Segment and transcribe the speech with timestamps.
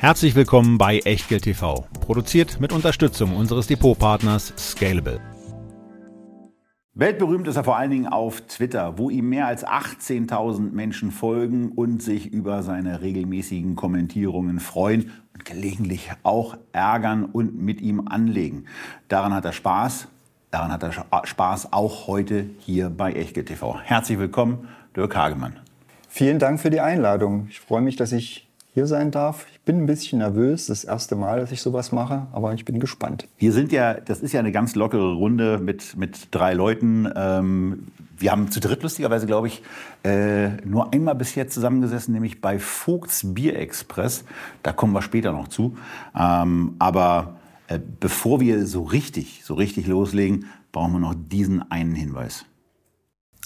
[0.00, 5.20] Herzlich willkommen bei Echtgeld TV, produziert mit Unterstützung unseres Depotpartners Scalable.
[6.94, 11.72] Weltberühmt ist er vor allen Dingen auf Twitter, wo ihm mehr als 18.000 Menschen folgen
[11.72, 18.66] und sich über seine regelmäßigen Kommentierungen freuen und gelegentlich auch ärgern und mit ihm anlegen.
[19.08, 20.06] Daran hat er Spaß.
[20.52, 20.92] Daran hat er
[21.24, 23.80] Spaß auch heute hier bei Echtgeld TV.
[23.82, 25.56] Herzlich willkommen, Dirk Hagemann.
[26.08, 27.48] Vielen Dank für die Einladung.
[27.50, 28.47] Ich freue mich, dass ich
[28.78, 29.46] hier sein darf.
[29.52, 32.78] Ich bin ein bisschen nervös, das erste Mal, dass ich sowas mache, aber ich bin
[32.78, 33.26] gespannt.
[33.36, 37.12] Wir sind ja, das ist ja eine ganz lockere Runde mit, mit drei Leuten.
[37.16, 39.62] Ähm, wir haben zu dritt lustigerweise, glaube ich,
[40.04, 44.24] äh, nur einmal bisher zusammengesessen, nämlich bei Vogts Bier Express.
[44.62, 45.76] Da kommen wir später noch zu.
[46.16, 47.34] Ähm, aber
[47.66, 52.44] äh, bevor wir so richtig, so richtig loslegen, brauchen wir noch diesen einen Hinweis.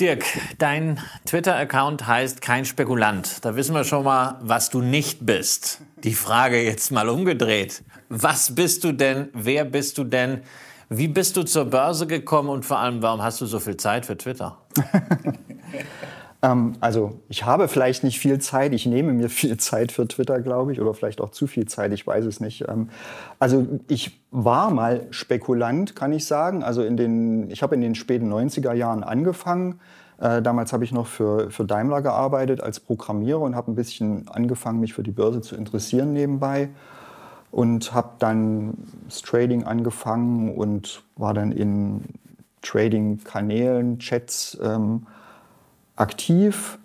[0.00, 0.24] Dirk,
[0.58, 3.44] dein Twitter-Account heißt kein Spekulant.
[3.44, 5.82] Da wissen wir schon mal, was du nicht bist.
[6.02, 7.84] Die Frage jetzt mal umgedreht.
[8.08, 9.28] Was bist du denn?
[9.34, 10.42] Wer bist du denn?
[10.88, 14.04] Wie bist du zur Börse gekommen und vor allem, warum hast du so viel Zeit
[14.04, 14.58] für Twitter?
[16.44, 20.40] Ähm, also ich habe vielleicht nicht viel Zeit, ich nehme mir viel Zeit für Twitter,
[20.40, 22.68] glaube ich, oder vielleicht auch zu viel Zeit, ich weiß es nicht.
[22.68, 22.90] Ähm,
[23.38, 26.62] also ich war mal Spekulant, kann ich sagen.
[26.62, 29.80] Also in den, ich habe in den späten 90er Jahren angefangen.
[30.18, 34.28] Äh, damals habe ich noch für, für Daimler gearbeitet als Programmierer und habe ein bisschen
[34.28, 36.68] angefangen, mich für die Börse zu interessieren nebenbei.
[37.50, 38.74] Und habe dann
[39.06, 42.02] das Trading angefangen und war dann in
[42.62, 45.06] Trading-Kanälen, Chats, ähm,
[45.96, 46.78] aktiv.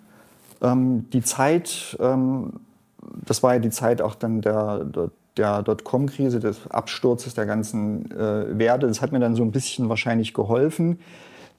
[0.62, 2.60] Ähm, die Zeit, ähm,
[3.26, 8.10] das war ja die Zeit auch dann der, der, der Dotcom-Krise, des Absturzes der ganzen
[8.10, 8.86] äh, Werte.
[8.86, 10.98] Das hat mir dann so ein bisschen wahrscheinlich geholfen,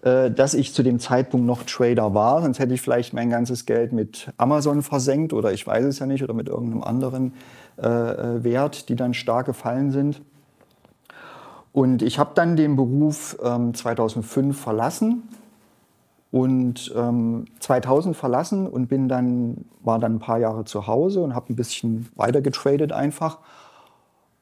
[0.04, 2.42] äh, dass ich zu dem Zeitpunkt noch Trader war.
[2.42, 6.06] Sonst hätte ich vielleicht mein ganzes Geld mit Amazon versenkt oder ich weiß es ja
[6.06, 7.34] nicht oder mit irgendeinem anderen
[7.78, 10.22] äh, äh Wert, die dann stark gefallen sind.
[11.74, 15.24] Und ich habe dann den Beruf ähm, 2005 verlassen
[16.32, 21.36] und ähm, 2000 verlassen und bin dann war dann ein paar Jahre zu Hause und
[21.36, 23.40] habe ein bisschen weiter getradet einfach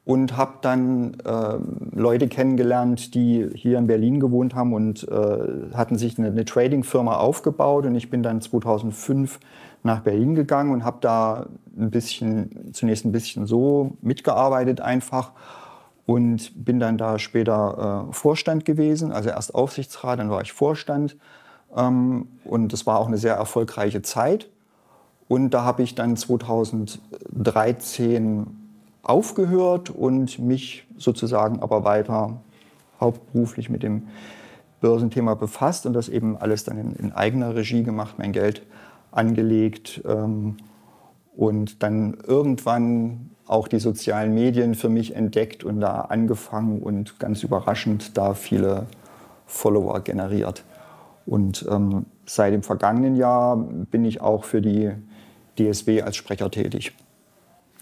[0.06, 1.58] und habe dann äh,
[1.96, 7.18] Leute kennengelernt, die hier in Berlin gewohnt haben und äh, hatten sich eine, eine Trading-Firma
[7.18, 9.40] aufgebaut und ich bin dann 2005
[9.84, 11.48] nach Berlin gegangen und habe da
[11.78, 15.32] ein bisschen zunächst ein bisschen so mitgearbeitet einfach
[16.06, 21.18] und bin dann da später äh, Vorstand gewesen, also erst Aufsichtsrat, dann war ich Vorstand
[21.72, 24.50] und es war auch eine sehr erfolgreiche Zeit.
[25.28, 28.48] Und da habe ich dann 2013
[29.04, 32.42] aufgehört und mich sozusagen aber weiter
[33.00, 34.08] hauptberuflich mit dem
[34.82, 38.64] Börsenthema befasst und das eben alles dann in, in eigener Regie gemacht, mein Geld
[39.12, 40.58] angelegt ähm,
[41.36, 47.44] und dann irgendwann auch die sozialen Medien für mich entdeckt und da angefangen und ganz
[47.44, 48.86] überraschend da viele
[49.48, 50.64] Follower generiert.
[51.30, 54.92] Und ähm, seit dem vergangenen Jahr bin ich auch für die
[55.60, 56.94] DSW als Sprecher tätig.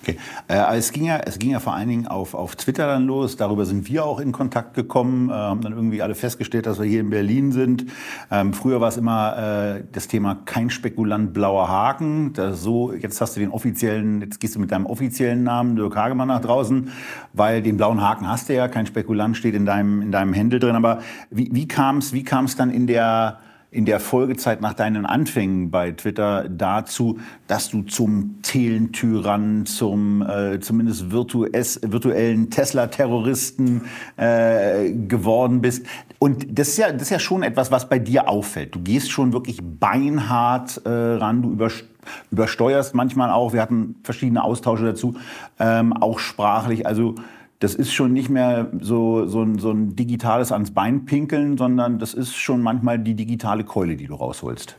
[0.04, 0.18] Okay.
[0.48, 3.36] Äh, es, ging ja, es ging ja vor allen Dingen auf, auf Twitter dann los.
[3.36, 6.86] Darüber sind wir auch in Kontakt gekommen, äh, haben dann irgendwie alle festgestellt, dass wir
[6.86, 7.88] hier in Berlin sind.
[8.32, 12.34] Ähm, früher war es immer äh, das Thema kein Spekulant, blauer Haken.
[12.34, 15.96] Das so, jetzt hast du den offiziellen, jetzt gehst du mit deinem offiziellen Namen Dirk
[15.96, 16.92] Hagemann nach draußen,
[17.34, 20.60] weil den blauen Haken hast du ja, kein Spekulant steht in deinem, in deinem Händel
[20.60, 20.76] drin.
[20.76, 21.00] Aber
[21.32, 25.72] wie, wie kam es wie kam's dann in der in der Folgezeit nach deinen Anfängen
[25.72, 33.82] bei Twitter dazu, dass du zum Thelen-Tyrann, zum äh, zumindest virtues, virtuellen Tesla-Terroristen
[34.16, 35.86] äh, geworden bist.
[36.18, 38.74] Und das ist, ja, das ist ja schon etwas, was bei dir auffällt.
[38.74, 41.86] Du gehst schon wirklich beinhart äh, ran, du überst
[42.32, 45.16] übersteuerst manchmal auch, wir hatten verschiedene Austausche dazu,
[45.60, 46.88] ähm, auch sprachlich.
[46.88, 47.16] Also
[47.60, 51.98] das ist schon nicht mehr so, so, ein, so ein digitales ans Bein pinkeln, sondern
[51.98, 54.76] das ist schon manchmal die digitale Keule, die du rausholst.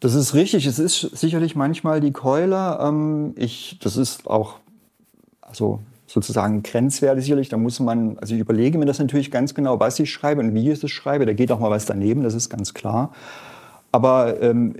[0.00, 0.66] Das ist richtig.
[0.66, 2.78] Es ist sicherlich manchmal die Keule.
[2.80, 4.60] Ähm, ich, das ist auch
[5.40, 7.48] also sozusagen grenzwertig sicherlich.
[7.48, 10.54] Da muss man, also ich überlege mir das natürlich ganz genau, was ich schreibe und
[10.54, 11.26] wie ich es schreibe.
[11.26, 13.12] Da geht auch mal was daneben, das ist ganz klar.
[13.90, 14.76] Aber ähm,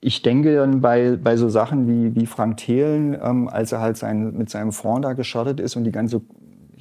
[0.00, 3.96] ich denke dann bei, bei so Sachen wie, wie Frank Thelen, ähm, als er halt
[3.96, 6.22] sein, mit seinem Fonds da gestartet ist und die ganze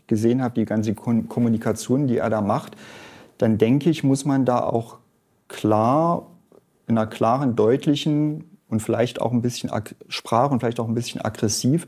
[0.08, 2.76] gesehen habe, die ganze Kommunikation, die er da macht,
[3.38, 4.98] dann denke ich, muss man da auch
[5.48, 6.28] klar,
[6.88, 9.70] in einer klaren, deutlichen und vielleicht auch ein bisschen
[10.08, 11.88] Sprache und vielleicht auch ein bisschen aggressiv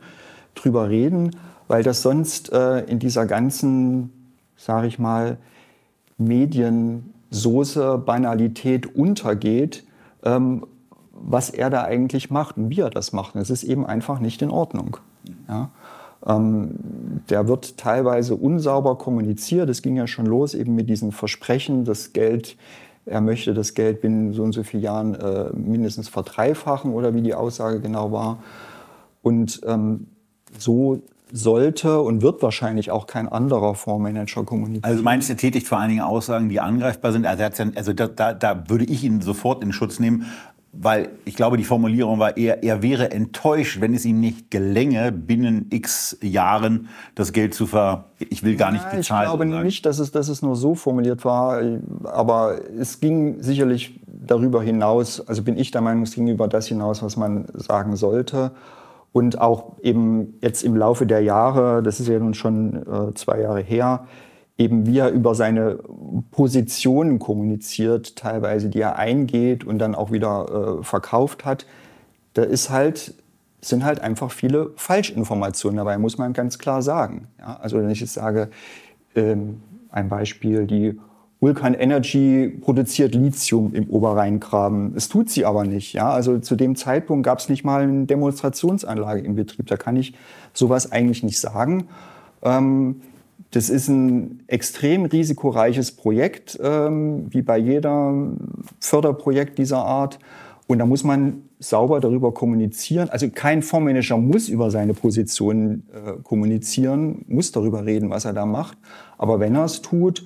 [0.53, 1.31] drüber reden,
[1.67, 4.11] weil das sonst äh, in dieser ganzen,
[4.55, 5.37] sage ich mal,
[6.17, 9.83] Mediensoße, Banalität untergeht,
[10.23, 10.67] ähm,
[11.23, 13.35] was er da eigentlich macht und wie er das macht.
[13.35, 14.97] Und es ist eben einfach nicht in Ordnung.
[15.47, 15.69] Ja?
[16.25, 16.75] Ähm,
[17.29, 19.69] der wird teilweise unsauber kommuniziert.
[19.69, 22.57] Es ging ja schon los eben mit diesen Versprechen, das Geld,
[23.06, 27.21] er möchte das Geld binnen so und so vielen Jahren äh, mindestens verdreifachen oder wie
[27.21, 28.44] die Aussage genau war.
[29.24, 30.07] Und ähm,
[30.57, 31.01] so
[31.33, 34.83] sollte und wird wahrscheinlich auch kein anderer Fondsmanager kommunizieren.
[34.83, 37.25] Also meinst du, er tätigt vor allen Dingen Aussagen, die angreifbar sind?
[37.25, 37.44] Also,
[37.75, 40.25] also da, da, da, würde ich ihn sofort in Schutz nehmen,
[40.73, 45.12] weil ich glaube, die Formulierung war eher, er wäre enttäuscht, wenn es ihm nicht gelänge,
[45.12, 48.06] binnen x Jahren das Geld zu ver...
[48.18, 49.23] Ich will gar nicht bezahlen.
[49.23, 49.65] Ich glaube sagen.
[49.65, 51.62] nicht, dass es, dass es nur so formuliert war,
[52.03, 56.68] aber es ging sicherlich darüber hinaus, also bin ich der Meinung, es ging über das
[56.68, 58.51] hinaus, was man sagen sollte.
[59.13, 63.41] Und auch eben jetzt im Laufe der Jahre, das ist ja nun schon äh, zwei
[63.41, 64.07] Jahre her,
[64.61, 65.79] eben wie er über seine
[66.31, 71.65] Positionen kommuniziert, teilweise, die er eingeht und dann auch wieder äh, verkauft hat,
[72.33, 73.15] da ist halt,
[73.61, 77.27] sind halt einfach viele Falschinformationen dabei, muss man ganz klar sagen.
[77.39, 78.49] Ja, also wenn ich jetzt sage,
[79.15, 80.97] ähm, ein Beispiel, die
[81.41, 84.93] Vulcan Energy produziert Lithium im Oberrheingraben.
[84.95, 85.93] Es tut sie aber nicht.
[85.93, 86.11] Ja?
[86.11, 89.65] Also zu dem Zeitpunkt gab es nicht mal eine Demonstrationsanlage im Betrieb.
[89.65, 90.13] Da kann ich
[90.53, 91.87] sowas eigentlich nicht sagen.
[92.43, 93.01] Ähm,
[93.51, 98.13] das ist ein extrem risikoreiches Projekt, ähm, wie bei jeder
[98.79, 100.19] Förderprojekt dieser Art.
[100.67, 103.09] Und da muss man sauber darüber kommunizieren.
[103.09, 108.45] Also kein Fondsmanager muss über seine Position äh, kommunizieren, muss darüber reden, was er da
[108.45, 108.77] macht.
[109.17, 110.25] Aber wenn er es tut,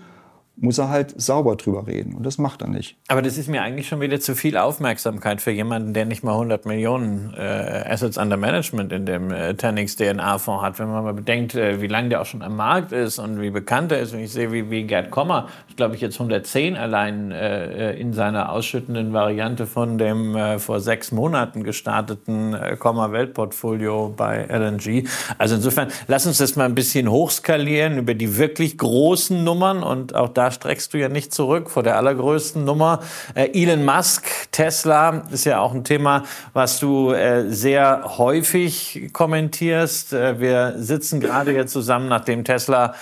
[0.57, 2.15] muss er halt sauber drüber reden.
[2.15, 2.97] Und das macht er nicht.
[3.07, 6.31] Aber das ist mir eigentlich schon wieder zu viel Aufmerksamkeit für jemanden, der nicht mal
[6.31, 10.79] 100 Millionen äh, Assets under Management in dem äh, Tenix DNA-Fonds hat.
[10.79, 13.49] Wenn man mal bedenkt, äh, wie lange der auch schon am Markt ist und wie
[13.49, 14.13] bekannt er ist.
[14.13, 18.51] Wenn ich sehe, wie, wie Gerd Kommer, glaube ich, jetzt 110 allein äh, in seiner
[18.51, 25.07] ausschüttenden Variante von dem äh, vor sechs Monaten gestarteten äh, Kommer-Weltportfolio bei LNG.
[25.37, 30.15] Also insofern, lass uns das mal ein bisschen hochskalieren über die wirklich großen Nummern und
[30.15, 33.00] auch da da streckst du ja nicht zurück vor der allergrößten Nummer.
[33.33, 40.13] Äh, Elon Musk, Tesla ist ja auch ein Thema, was du äh, sehr häufig kommentierst.
[40.13, 42.94] Äh, wir sitzen gerade jetzt zusammen, nachdem Tesla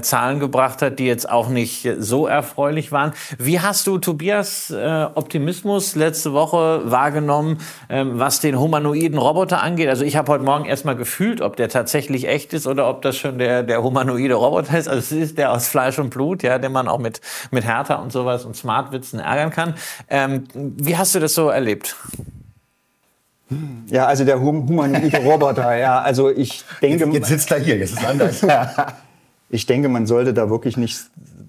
[0.00, 3.12] Zahlen gebracht hat, die jetzt auch nicht so erfreulich waren.
[3.38, 9.88] Wie hast du Tobias Optimismus letzte Woche wahrgenommen, ähm, was den humanoiden Roboter angeht?
[9.88, 13.16] Also ich habe heute Morgen erstmal gefühlt, ob der tatsächlich echt ist oder ob das
[13.16, 14.88] schon der, der humanoide Roboter ist.
[14.88, 17.20] Also es ist der aus Fleisch und Blut, ja, der den man auch mit,
[17.50, 19.74] mit Hertha und sowas und Smartwitzen ärgern kann.
[20.08, 21.96] Ähm, wie hast du das so erlebt?
[23.88, 27.04] Ja, also der humanoide Roboter, ja, also ich denke...
[27.06, 28.46] Jetzt, jetzt sitzt er hier, jetzt ist es anders.
[29.50, 31.00] ich denke, man sollte da wirklich nicht,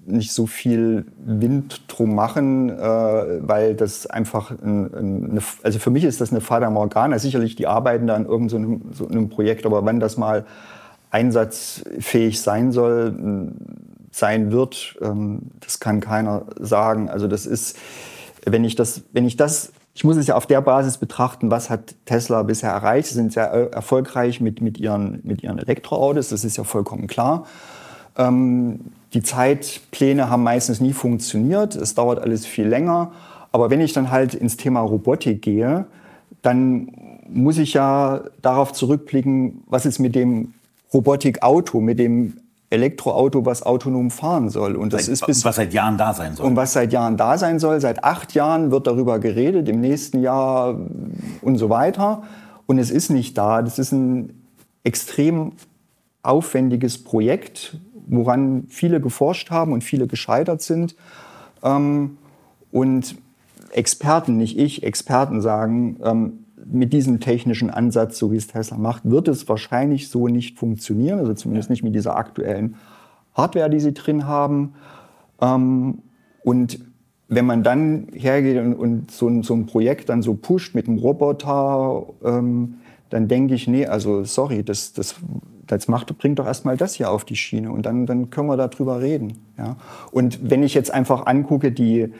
[0.04, 4.92] nicht so viel Wind drum machen, äh, weil das einfach, ein,
[5.30, 7.20] eine, also für mich ist das eine Fata Morgana.
[7.20, 10.44] Sicherlich, die arbeiten da an irgendeinem so einem Projekt, aber wenn das mal
[11.12, 13.14] einsatzfähig sein soll,
[14.12, 17.08] sein wird, ähm, das kann keiner sagen.
[17.08, 17.76] Also das ist,
[18.46, 21.70] wenn ich das, wenn ich das, ich muss es ja auf der Basis betrachten, was
[21.70, 23.08] hat Tesla bisher erreicht.
[23.08, 27.46] Sie sind sehr erfolgreich mit, mit, ihren, mit ihren Elektroautos, das ist ja vollkommen klar.
[28.16, 28.80] Ähm,
[29.14, 33.12] die Zeitpläne haben meistens nie funktioniert, es dauert alles viel länger.
[33.50, 35.86] Aber wenn ich dann halt ins Thema Robotik gehe,
[36.40, 36.92] dann
[37.28, 40.54] muss ich ja darauf zurückblicken, was ist mit dem
[40.92, 42.38] Robotikauto, mit dem
[42.72, 44.76] Elektroauto, was autonom fahren soll.
[44.76, 46.46] Und das seit, ist bis, was seit Jahren da sein soll.
[46.46, 47.80] Und was seit Jahren da sein soll.
[47.80, 50.78] Seit acht Jahren wird darüber geredet, im nächsten Jahr
[51.42, 52.22] und so weiter.
[52.66, 53.62] Und es ist nicht da.
[53.62, 54.42] Das ist ein
[54.84, 55.52] extrem
[56.22, 60.96] aufwendiges Projekt, woran viele geforscht haben und viele gescheitert sind.
[61.62, 62.16] Ähm,
[62.70, 63.16] und
[63.72, 66.41] Experten, nicht ich, Experten sagen, ähm,
[66.72, 71.18] mit diesem technischen Ansatz, so wie es Tesla macht, wird es wahrscheinlich so nicht funktionieren,
[71.18, 72.76] also zumindest nicht mit dieser aktuellen
[73.34, 74.74] Hardware, die sie drin haben.
[75.40, 75.98] Ähm,
[76.44, 76.80] und
[77.28, 82.74] wenn man dann hergeht und, so, ein, Projekt dann so pusht mit einem Roboter, ähm,
[83.08, 85.16] dann denke ich, nee, also sorry, das, das,
[85.66, 88.56] das macht, bringt doch erstmal das hier auf die Schiene und dann, dann können wir
[88.56, 89.38] darüber reden.
[89.56, 89.76] Ja?
[90.10, 92.12] Und wenn ich jetzt einfach angucke, die,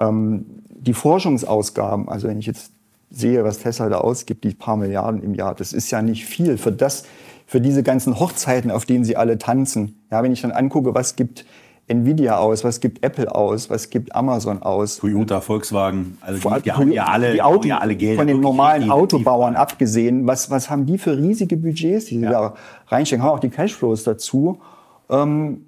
[0.00, 2.72] ähm, die Forschungsausgaben, also wenn ich jetzt
[3.10, 6.58] sehe, was Tesla da ausgibt, die paar Milliarden im Jahr, das ist ja nicht viel
[6.58, 7.04] für das,
[7.46, 9.98] für diese ganzen Hochzeiten, auf denen sie alle tanzen.
[10.10, 11.46] Ja, wenn ich dann angucke, was gibt
[11.88, 14.98] Nvidia aus, was gibt Apple aus, was gibt Amazon aus.
[14.98, 18.18] Toyota, Volkswagen, also Vor, die, die, ja alle, die Auto, ja alle Geld.
[18.18, 22.30] Von den normalen die, Autobauern abgesehen, was, was haben die für riesige Budgets, die ja.
[22.30, 22.54] da
[22.88, 24.60] reinstecken, haben auch die Cashflows dazu.
[25.08, 25.64] Ähm,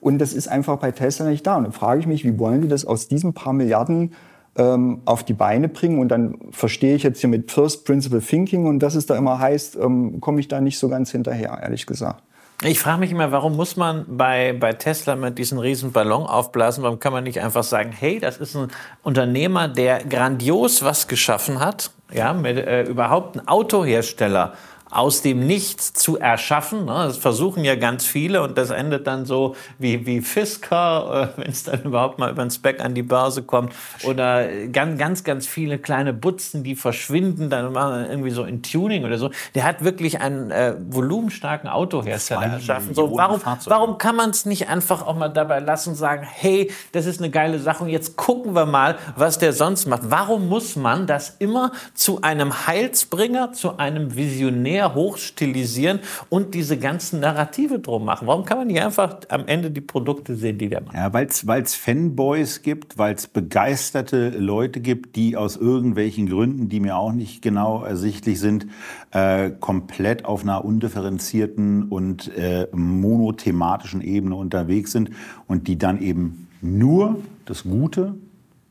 [0.00, 1.56] und das ist einfach bei Tesla nicht da.
[1.56, 4.12] Und dann frage ich mich, wie wollen die das aus diesen paar Milliarden
[4.58, 5.98] ähm, auf die Beine bringen?
[5.98, 9.38] Und dann verstehe ich jetzt hier mit First Principle Thinking und dass es da immer
[9.38, 12.22] heißt, ähm, komme ich da nicht so ganz hinterher, ehrlich gesagt.
[12.64, 16.82] Ich frage mich immer, warum muss man bei, bei Tesla mit diesen riesen Ballon aufblasen?
[16.82, 18.66] Warum kann man nicht einfach sagen, hey, das ist ein
[19.04, 24.54] Unternehmer, der grandios was geschaffen hat, ja, mit äh, überhaupt ein Autohersteller
[24.90, 26.86] aus dem Nichts zu erschaffen.
[26.86, 26.92] Ne?
[26.92, 31.50] Das versuchen ja ganz viele und das endet dann so wie, wie Fisker, äh, wenn
[31.50, 33.72] es dann überhaupt mal über den Spec an die Börse kommt.
[34.04, 39.04] Oder ganz, ganz, ganz viele kleine Butzen, die verschwinden, dann machen irgendwie so in Tuning
[39.04, 39.30] oder so.
[39.54, 42.94] Der hat wirklich einen äh, volumenstarken Autohersteller erschaffen.
[42.94, 46.70] So, warum, warum kann man es nicht einfach auch mal dabei lassen und sagen, hey,
[46.92, 50.02] das ist eine geile Sache und jetzt gucken wir mal, was der sonst macht.
[50.04, 56.78] Warum muss man das immer zu einem Heilsbringer, zu einem Visionär mehr hochstilisieren und diese
[56.78, 58.28] ganzen Narrative drum machen?
[58.28, 60.94] Warum kann man nicht einfach am Ende die Produkte sehen, die der macht?
[60.94, 61.26] Ja, weil
[61.62, 67.12] es Fanboys gibt, weil es begeisterte Leute gibt, die aus irgendwelchen Gründen, die mir auch
[67.12, 68.68] nicht genau ersichtlich sind,
[69.10, 75.10] äh, komplett auf einer undifferenzierten und äh, monothematischen Ebene unterwegs sind
[75.48, 78.14] und die dann eben nur das Gute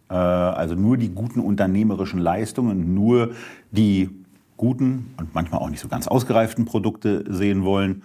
[0.10, 3.32] äh, also nur die guten unternehmerischen Leistungen, nur
[3.72, 4.10] die
[4.58, 8.04] guten und manchmal auch nicht so ganz ausgereiften Produkte sehen wollen.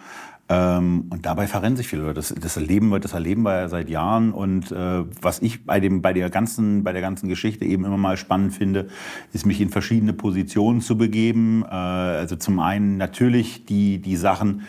[0.48, 2.12] Ähm, und dabei verrennen sich viele.
[2.12, 4.32] Das, das, erleben wir, das erleben wir ja seit Jahren.
[4.32, 7.96] Und äh, was ich bei, dem, bei, der ganzen, bei der ganzen Geschichte eben immer
[7.96, 8.88] mal spannend finde,
[9.32, 11.64] ist mich in verschiedene Positionen zu begeben.
[11.64, 14.62] Äh, also zum einen natürlich die, die Sachen,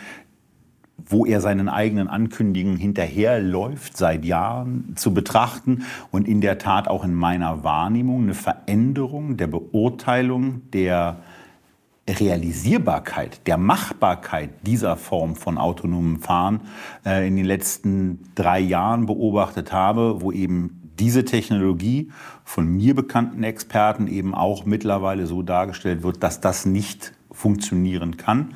[1.06, 7.04] wo er seinen eigenen Ankündigungen hinterherläuft, seit Jahren zu betrachten und in der Tat auch
[7.04, 11.18] in meiner Wahrnehmung eine Veränderung der Beurteilung der
[12.08, 16.60] Realisierbarkeit, der Machbarkeit dieser Form von autonomem Fahren
[17.06, 22.10] äh, in den letzten drei Jahren beobachtet habe, wo eben diese Technologie
[22.44, 28.54] von mir bekannten Experten eben auch mittlerweile so dargestellt wird, dass das nicht funktionieren kann,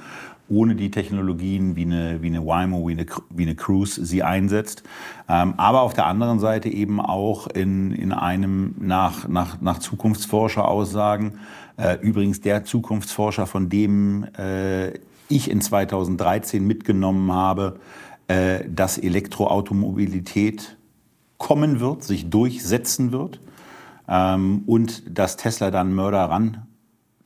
[0.48, 4.82] ohne die Technologien wie eine, wie eine Waymo, wie eine, wie eine Cruise sie einsetzt.
[5.28, 11.38] Ähm, aber auf der anderen Seite eben auch in, in einem nach, nach, nach Zukunftsforscher-Aussagen
[11.78, 14.90] äh, übrigens der Zukunftsforscher, von dem äh,
[15.28, 17.80] ich in 2013 mitgenommen habe,
[18.26, 20.76] äh, dass Elektroautomobilität
[21.38, 23.40] kommen wird, sich durchsetzen wird
[24.08, 26.67] ähm, und dass Tesla dann Mörder ran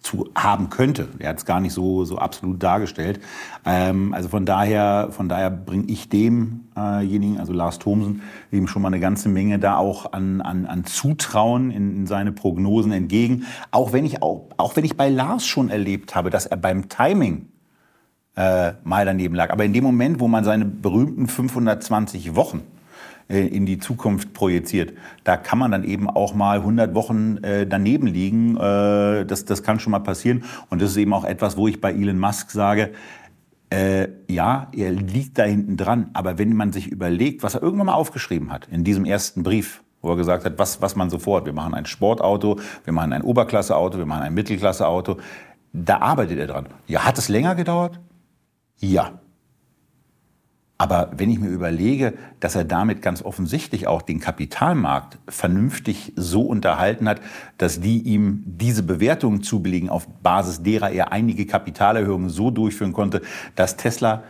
[0.02, 1.08] zu haben könnte.
[1.18, 3.20] Er hat es gar nicht so, so absolut dargestellt.
[3.64, 8.82] Ähm, also von daher, von daher bringe ich demjenigen, äh also Lars Thomsen, eben schon
[8.82, 13.46] mal eine ganze Menge da auch an, an, an Zutrauen in, in seine Prognosen entgegen.
[13.70, 16.88] Auch wenn ich auch, auch wenn ich bei Lars schon erlebt habe, dass er beim
[16.88, 17.48] Timing
[18.36, 19.50] äh, mal daneben lag.
[19.50, 22.62] Aber in dem Moment, wo man seine berühmten 520 Wochen
[23.40, 24.92] in die Zukunft projiziert.
[25.24, 28.56] Da kann man dann eben auch mal 100 Wochen äh, daneben liegen.
[28.56, 30.44] Äh, das, das kann schon mal passieren.
[30.70, 32.92] Und das ist eben auch etwas, wo ich bei Elon Musk sage,
[33.70, 36.10] äh, ja, er liegt da hinten dran.
[36.12, 39.82] Aber wenn man sich überlegt, was er irgendwann mal aufgeschrieben hat in diesem ersten Brief,
[40.02, 43.22] wo er gesagt hat, was, was man sofort, wir machen ein Sportauto, wir machen ein
[43.22, 45.18] Oberklasseauto, wir machen ein Mittelklasseauto,
[45.72, 46.66] da arbeitet er dran.
[46.86, 47.98] Ja, hat es länger gedauert?
[48.78, 49.21] Ja.
[50.82, 56.42] Aber wenn ich mir überlege, dass er damit ganz offensichtlich auch den Kapitalmarkt vernünftig so
[56.42, 57.20] unterhalten hat,
[57.56, 63.22] dass die ihm diese Bewertungen zubilligen, auf Basis derer er einige Kapitalerhöhungen so durchführen konnte,
[63.54, 64.24] dass Tesla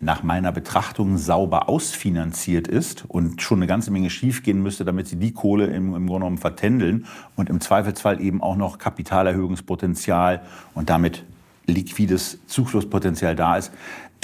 [0.00, 5.14] nach meiner Betrachtung sauber ausfinanziert ist und schon eine ganze Menge schiefgehen müsste, damit sie
[5.14, 10.42] die Kohle im, im Grunde genommen vertändeln und im Zweifelsfall eben auch noch Kapitalerhöhungspotenzial
[10.74, 11.24] und damit
[11.66, 13.72] liquides Zuflusspotenzial da ist,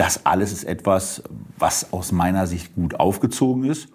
[0.00, 1.22] das alles ist etwas,
[1.58, 3.88] was aus meiner Sicht gut aufgezogen ist.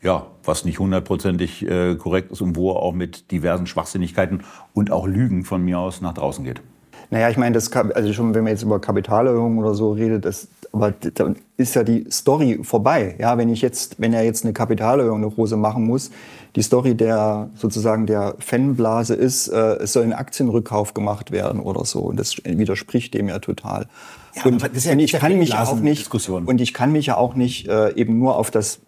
[0.00, 4.90] Ja, was nicht hundertprozentig äh, korrekt ist und wo er auch mit diversen Schwachsinnigkeiten und
[4.90, 6.62] auch Lügen von mir aus nach draußen geht.
[7.10, 10.48] Naja, ich meine, das, also schon, wenn man jetzt über Kapitalerhöhung oder so redet, das,
[10.72, 13.16] aber da ist ja die Story vorbei.
[13.18, 16.10] Ja, wenn ich jetzt, wenn er jetzt eine Kapitalerhöhung, eine große machen muss,
[16.56, 21.84] die Story der sozusagen der Fanblase ist, äh, es soll ein Aktienrückkauf gemacht werden oder
[21.84, 22.00] so.
[22.00, 23.88] Und das widerspricht dem ja total.
[24.36, 27.34] Ja, und, ja und ich kann mich auch nicht, und ich kann mich ja auch
[27.34, 28.80] nicht äh, eben nur auf das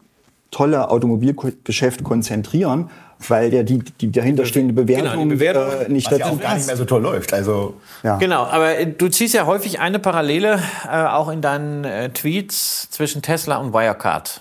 [0.51, 2.91] tolle Automobilgeschäft konzentrieren,
[3.27, 6.55] weil ja die, die dahinterstehende Bewertung, Genau, die Bewertung, äh, nicht Was dazu auch gar
[6.55, 7.33] nicht mehr so toll läuft.
[7.33, 8.17] Also Ja.
[8.19, 12.89] Genau, aber äh, du ziehst ja häufig eine Parallele äh, auch in deinen äh, Tweets
[12.91, 14.41] zwischen Tesla und Wirecard.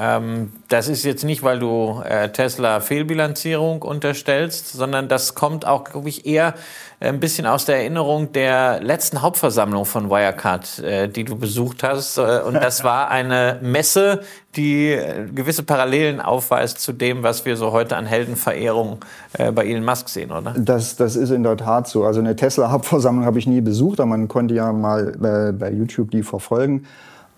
[0.00, 5.84] Ähm, das ist jetzt nicht, weil du äh, Tesla Fehlbilanzierung unterstellst, sondern das kommt auch,
[5.84, 6.54] glaube ich, eher
[7.00, 12.16] ein bisschen aus der Erinnerung der letzten Hauptversammlung von Wirecard, äh, die du besucht hast.
[12.16, 14.20] Äh, und das war eine Messe,
[14.56, 19.04] die äh, gewisse Parallelen aufweist zu dem, was wir so heute an Heldenverehrung
[19.36, 20.54] äh, bei Elon Musk sehen, oder?
[20.56, 22.04] Das, das ist in der Tat so.
[22.04, 26.10] Also eine Tesla-Hauptversammlung habe ich nie besucht, aber man konnte ja mal bei, bei YouTube
[26.10, 26.86] die verfolgen.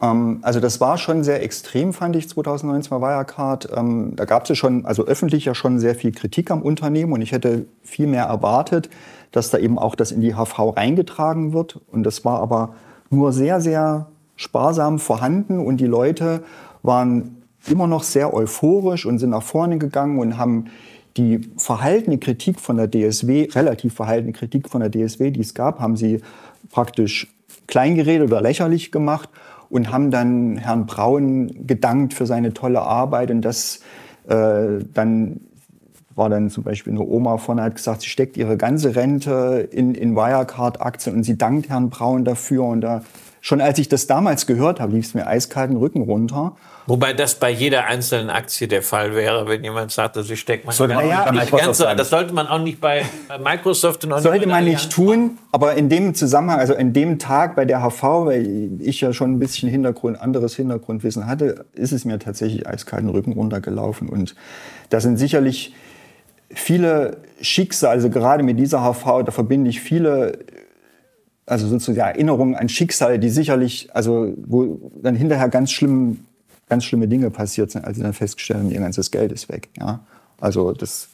[0.02, 3.68] Ähm, also das war schon sehr extrem, fand ich 2019 bei Wirecard.
[3.74, 7.12] Ähm, da gab es ja schon, also öffentlich ja schon sehr viel Kritik am Unternehmen
[7.12, 8.90] und ich hätte viel mehr erwartet,
[9.30, 11.80] dass da eben auch das in die HV reingetragen wird.
[11.90, 12.74] Und das war aber
[13.08, 16.42] nur sehr, sehr sparsam vorhanden und die Leute
[16.82, 20.66] waren immer noch sehr euphorisch und sind nach vorne gegangen und haben
[21.16, 25.78] die verhaltene Kritik von der DSW, relativ verhaltene Kritik von der DSW, die es gab,
[25.78, 26.22] haben sie
[26.70, 27.32] praktisch
[27.66, 29.28] kleingeredet oder lächerlich gemacht
[29.72, 33.80] und haben dann Herrn Braun gedankt für seine tolle Arbeit und das
[34.28, 35.40] äh, dann
[36.14, 39.94] war dann zum Beispiel eine Oma vorne, hat gesagt, sie steckt ihre ganze Rente in,
[39.94, 42.64] in Wirecard-Aktien und sie dankt Herrn Braun dafür.
[42.64, 43.02] Und da,
[43.40, 46.54] schon als ich das damals gehört habe, lief es mir eiskalten Rücken runter.
[46.86, 50.66] Wobei das bei jeder einzelnen Aktie der Fall wäre, wenn jemand sagt, also ich stecke
[50.66, 51.94] meine Sollte man ganze-.
[51.96, 53.04] Das sollte man auch nicht bei
[53.42, 57.64] Microsoft und Sollte man nicht tun, aber in dem Zusammenhang, also in dem Tag bei
[57.64, 62.18] der HV, weil ich ja schon ein bisschen Hintergrund, anderes Hintergrundwissen hatte, ist es mir
[62.18, 64.08] tatsächlich eiskalten Rücken runtergelaufen.
[64.08, 64.34] Und
[64.90, 65.74] da sind sicherlich
[66.50, 70.38] viele Schicksale, also gerade mit dieser HV, da verbinde ich viele,
[71.46, 76.24] also sozusagen Erinnerungen an Schicksale, die sicherlich, also wo dann hinterher ganz schlimm,
[76.72, 79.68] ganz schlimme Dinge passiert sind, als sie dann festgestellt haben, ihr ganzes Geld ist weg.
[79.78, 80.00] Ja?
[80.40, 81.08] Also das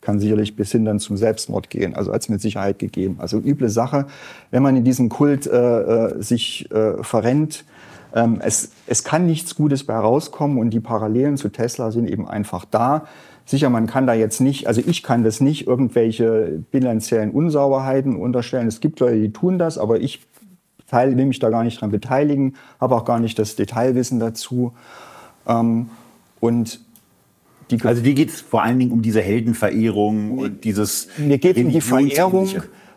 [0.00, 1.94] kann sicherlich bis hin dann zum Selbstmord gehen.
[1.94, 3.16] Also als mit Sicherheit gegeben.
[3.18, 4.06] Also üble Sache,
[4.50, 7.66] wenn man in diesen Kult äh, äh, sich äh, verrennt.
[8.14, 12.26] Ähm, es, es kann nichts Gutes bei rauskommen und die Parallelen zu Tesla sind eben
[12.26, 13.04] einfach da.
[13.44, 18.66] Sicher, man kann da jetzt nicht, also ich kann das nicht irgendwelche bilanziellen Unsauberheiten unterstellen.
[18.66, 20.20] Es gibt Leute, die tun das, aber ich
[20.90, 24.72] teil, will mich da gar nicht dran beteiligen, habe auch gar nicht das Detailwissen dazu.
[25.46, 25.90] Ähm,
[26.40, 26.80] und
[27.70, 31.56] die Also dir geht es vor allen Dingen um diese Heldenverehrung und dieses Mir geht
[31.56, 32.48] um die Verehrung,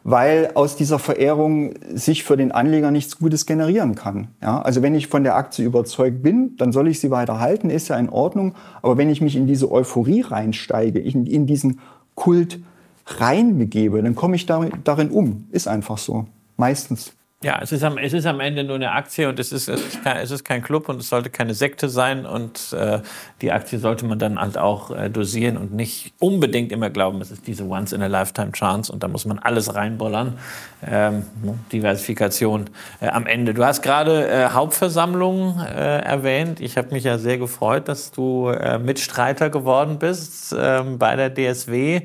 [0.03, 4.29] weil aus dieser Verehrung sich für den Anleger nichts Gutes generieren kann.
[4.41, 7.69] Ja, also wenn ich von der Aktie überzeugt bin, dann soll ich sie weiter halten,
[7.69, 8.55] ist ja in Ordnung.
[8.81, 11.79] Aber wenn ich mich in diese Euphorie reinsteige, in, in diesen
[12.15, 12.59] Kult
[13.05, 15.45] reinbegebe, dann komme ich darin, darin um.
[15.51, 16.25] Ist einfach so.
[16.57, 17.13] Meistens.
[17.43, 19.81] Ja, es ist, am, es ist am Ende nur eine Aktie und es ist, es
[19.81, 23.01] ist, kein, es ist kein Club und es sollte keine Sekte sein und äh,
[23.41, 27.31] die Aktie sollte man dann halt auch äh, dosieren und nicht unbedingt immer glauben, es
[27.31, 30.37] ist diese Once-in-a-Lifetime-Chance und da muss man alles reinbollern.
[30.89, 31.25] Ähm,
[31.73, 32.69] Diversifikation
[33.01, 33.53] äh, am Ende.
[33.53, 36.61] Du hast gerade äh, Hauptversammlungen äh, erwähnt.
[36.61, 41.29] Ich habe mich ja sehr gefreut, dass du äh, Mitstreiter geworden bist ähm, bei der
[41.29, 42.03] DSW,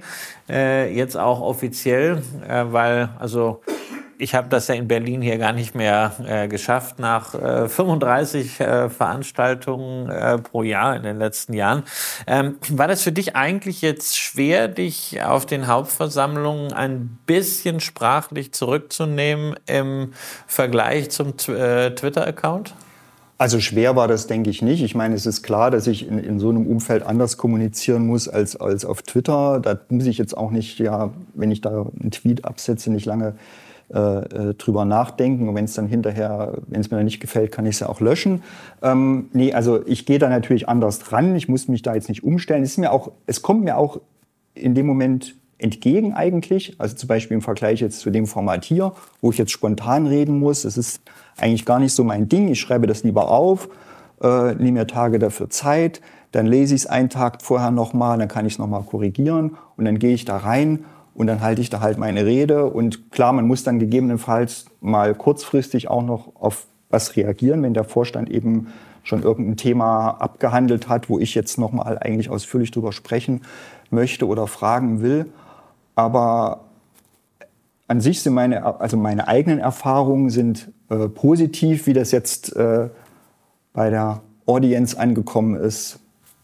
[0.49, 3.61] äh, jetzt auch offiziell, äh, weil also
[4.19, 8.61] ich habe das ja in Berlin hier gar nicht mehr äh, geschafft nach äh, 35
[8.61, 11.85] äh, Veranstaltungen äh, pro Jahr in den letzten Jahren.
[12.27, 18.53] Ähm, war das für dich eigentlich jetzt schwer, dich auf den Hauptversammlungen ein bisschen sprachlich
[18.53, 20.13] zurückzunehmen im
[20.47, 22.75] Vergleich zum äh, Twitter-Account?
[23.41, 24.83] Also schwer war das, denke ich, nicht.
[24.83, 28.29] Ich meine, es ist klar, dass ich in, in so einem Umfeld anders kommunizieren muss
[28.29, 29.61] als, als auf Twitter.
[29.61, 33.37] Da muss ich jetzt auch nicht, ja, wenn ich da einen Tweet absetze, nicht lange
[33.93, 35.49] äh, äh, drüber nachdenken.
[35.49, 37.89] Und wenn es dann hinterher, wenn es mir dann nicht gefällt, kann ich es ja
[37.89, 38.43] auch löschen.
[38.83, 41.35] Ähm, nee, also ich gehe da natürlich anders dran.
[41.37, 42.63] Ich muss mich da jetzt nicht umstellen.
[42.63, 44.01] Es, ist mir auch, es kommt mir auch
[44.55, 46.77] in dem Moment entgegen eigentlich.
[46.79, 50.39] Also zum Beispiel im Vergleich jetzt zu dem Format hier, wo ich jetzt spontan reden
[50.39, 50.63] muss.
[50.63, 51.01] Das ist
[51.39, 52.49] eigentlich gar nicht so mein Ding.
[52.49, 53.71] Ich schreibe das lieber auf,
[54.23, 58.29] äh, nehme mir Tage dafür Zeit, dann lese ich es einen Tag vorher nochmal, dann
[58.29, 60.85] kann ich es nochmal korrigieren und dann gehe ich da rein
[61.19, 62.67] und dann halte ich da halt meine Rede.
[62.67, 67.83] Und klar, man muss dann gegebenenfalls mal kurzfristig auch noch auf was reagieren, wenn der
[67.83, 68.69] Vorstand eben
[69.03, 73.41] schon irgendein Thema abgehandelt hat, wo ich jetzt nochmal eigentlich ausführlich drüber sprechen
[73.91, 75.27] möchte oder fragen will.
[75.97, 76.61] Aber
[77.89, 82.91] an sich sind meine, also meine eigenen Erfahrungen sind äh, positiv, wie das jetzt äh,
[83.73, 85.99] bei der Audience angekommen ist.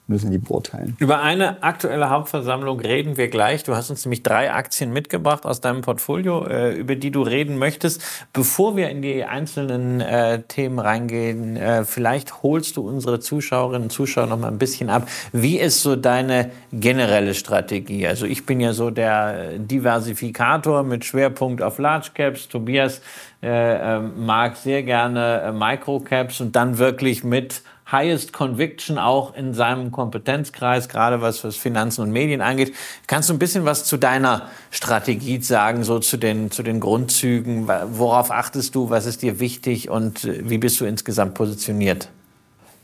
[0.06, 0.96] Müssen die beurteilen.
[0.98, 3.64] Über eine aktuelle Hauptversammlung reden wir gleich.
[3.64, 7.58] Du hast uns nämlich drei Aktien mitgebracht aus deinem Portfolio, äh, über die du reden
[7.58, 8.02] möchtest.
[8.34, 13.90] Bevor wir in die einzelnen äh, Themen reingehen, äh, vielleicht holst du unsere Zuschauerinnen und
[13.90, 15.08] Zuschauer noch mal ein bisschen ab.
[15.32, 18.06] Wie ist so deine generelle Strategie?
[18.06, 22.48] Also ich bin ja so der Diversifikator mit Schwerpunkt auf Large Caps.
[22.48, 23.00] Tobias
[23.42, 29.52] äh, ähm, mag sehr gerne äh, Microcaps und dann wirklich mit highest conviction auch in
[29.52, 32.74] seinem Kompetenzkreis, gerade was, was Finanzen und Medien angeht.
[33.06, 37.68] Kannst du ein bisschen was zu deiner Strategie sagen, so zu den, zu den Grundzügen?
[37.68, 38.90] Worauf achtest du?
[38.90, 42.08] Was ist dir wichtig und äh, wie bist du insgesamt positioniert?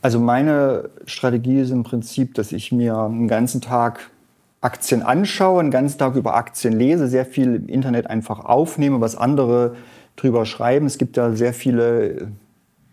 [0.03, 4.09] Also meine Strategie ist im Prinzip, dass ich mir einen ganzen Tag
[4.61, 9.15] Aktien anschaue, einen ganzen Tag über Aktien lese, sehr viel im Internet einfach aufnehme, was
[9.15, 9.75] andere
[10.15, 10.85] drüber schreiben.
[10.85, 12.31] Es gibt da sehr viele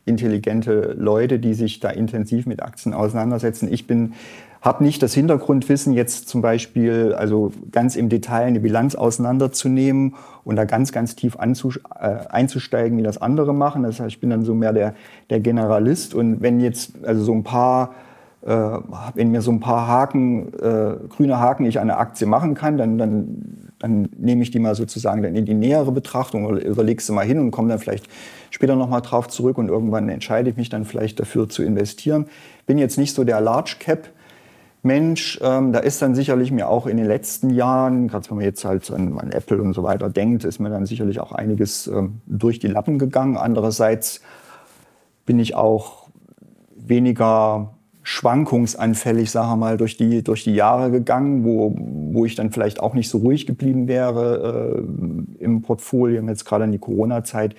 [0.08, 3.72] intelligente Leute, die sich da intensiv mit Aktien auseinandersetzen.
[3.72, 4.14] Ich bin
[4.60, 10.56] habe nicht das Hintergrundwissen, jetzt zum Beispiel also ganz im Detail eine Bilanz auseinanderzunehmen und
[10.56, 13.84] da ganz, ganz tief äh, einzusteigen, wie das andere machen.
[13.84, 14.94] Das heißt, ich bin dann so mehr der,
[15.30, 16.14] der Generalist.
[16.14, 17.94] Und wenn jetzt also so ein paar,
[18.44, 18.78] äh,
[19.14, 22.98] wenn mir so ein paar Haken, äh, grüne Haken ich eine Aktie machen kann, dann,
[22.98, 27.12] dann dann nehme ich die mal sozusagen dann in die nähere Betrachtung oder überlege sie
[27.12, 28.08] mal hin und komme dann vielleicht
[28.58, 32.26] später nochmal drauf zurück und irgendwann entscheide ich mich dann vielleicht dafür zu investieren.
[32.66, 34.08] Bin jetzt nicht so der Large Cap
[34.82, 35.38] Mensch.
[35.44, 38.64] Ähm, da ist dann sicherlich mir auch in den letzten Jahren, gerade wenn man jetzt
[38.64, 42.20] halt an, an, Apple und so weiter denkt, ist mir dann sicherlich auch einiges ähm,
[42.26, 43.36] durch die Lappen gegangen.
[43.36, 44.22] Andererseits
[45.24, 46.08] bin ich auch
[46.74, 52.50] weniger schwankungsanfällig, sagen wir mal, durch die, durch die Jahre gegangen, wo, wo ich dann
[52.50, 54.82] vielleicht auch nicht so ruhig geblieben wäre
[55.38, 56.20] äh, im Portfolio.
[56.26, 57.54] Jetzt gerade an die Corona-Zeit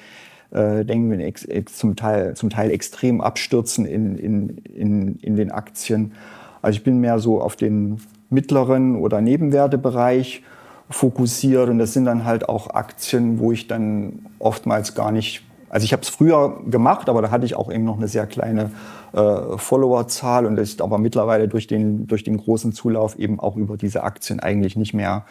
[0.52, 5.36] äh, denken wir ex, ex, zum, Teil, zum Teil extrem abstürzen in, in, in, in
[5.36, 6.14] den Aktien.
[6.62, 10.44] Also ich bin mehr so auf den mittleren oder Nebenwertebereich
[10.90, 15.86] fokussiert und das sind dann halt auch Aktien, wo ich dann oftmals gar nicht also
[15.86, 18.72] ich habe es früher gemacht, aber da hatte ich auch eben noch eine sehr kleine
[19.14, 23.56] äh, Followerzahl und das ist aber mittlerweile durch den, durch den großen Zulauf eben auch
[23.56, 25.26] über diese Aktien eigentlich nicht mehr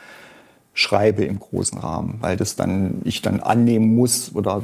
[0.75, 4.63] schreibe im großen Rahmen, weil das dann ich dann annehmen muss oder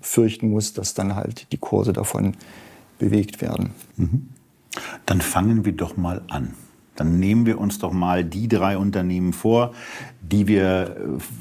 [0.00, 2.34] fürchten muss, dass dann halt die Kurse davon
[2.98, 3.70] bewegt werden.
[3.96, 4.28] Mhm.
[5.06, 6.54] Dann fangen wir doch mal an.
[7.00, 9.72] Dann nehmen wir uns doch mal die drei Unternehmen vor,
[10.20, 10.96] die wir,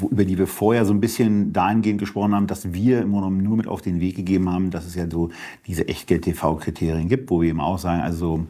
[0.10, 3.58] über die wir vorher so ein bisschen dahingehend gesprochen haben, dass wir im Grunde nur
[3.58, 5.32] mit auf den Weg gegeben haben, dass es ja so
[5.67, 8.45] diese Echtgeld-TV-Kriterien gibt, wo wir eben auch sagen, also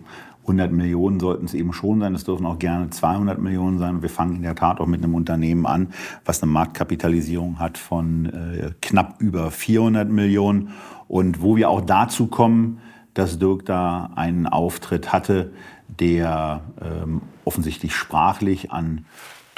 [0.49, 2.15] 100 Millionen sollten es eben schon sein.
[2.15, 4.01] Es dürfen auch gerne 200 Millionen sein.
[4.01, 5.89] Wir fangen in der Tat auch mit einem Unternehmen an,
[6.25, 10.69] was eine Marktkapitalisierung hat von äh, knapp über 400 Millionen.
[11.07, 12.79] Und wo wir auch dazu kommen,
[13.13, 15.53] dass Dirk da einen Auftritt hatte,
[15.87, 19.05] der ähm, offensichtlich sprachlich an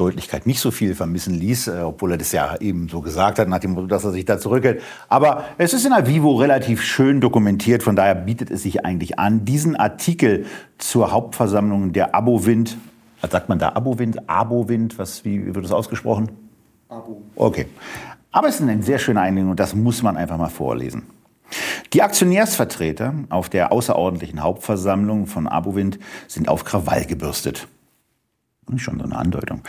[0.01, 3.47] Deutlichkeit nicht so viel vermissen ließ, äh, obwohl er das ja eben so gesagt hat,
[3.47, 4.81] nach dem Motto, dass er sich da zurückhält.
[5.09, 9.19] Aber es ist in der Vivo relativ schön dokumentiert, von daher bietet es sich eigentlich
[9.19, 10.45] an, diesen Artikel
[10.79, 12.77] zur Hauptversammlung der Abowind,
[13.21, 16.31] was sagt man da, Abowind, Abowind, was, wie wird das ausgesprochen?
[16.89, 17.21] Abo.
[17.35, 17.67] Okay.
[18.31, 21.03] Aber es ist eine sehr schöne Einlegung und das muss man einfach mal vorlesen.
[21.93, 27.67] Die Aktionärsvertreter auf der außerordentlichen Hauptversammlung von Abowind sind auf Krawall gebürstet.
[28.77, 29.61] Schon so eine Andeutung.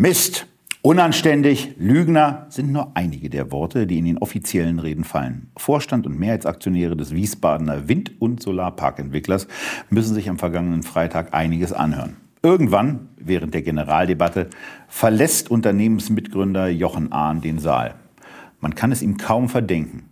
[0.00, 0.46] Mist,
[0.80, 5.50] unanständig, Lügner sind nur einige der Worte, die in den offiziellen Reden fallen.
[5.58, 9.46] Vorstand und Mehrheitsaktionäre des Wiesbadener Wind- und Solarparkentwicklers
[9.90, 12.16] müssen sich am vergangenen Freitag einiges anhören.
[12.42, 14.48] Irgendwann, während der Generaldebatte,
[14.88, 17.96] verlässt Unternehmensmitgründer Jochen Ahn den Saal.
[18.58, 20.04] Man kann es ihm kaum verdenken.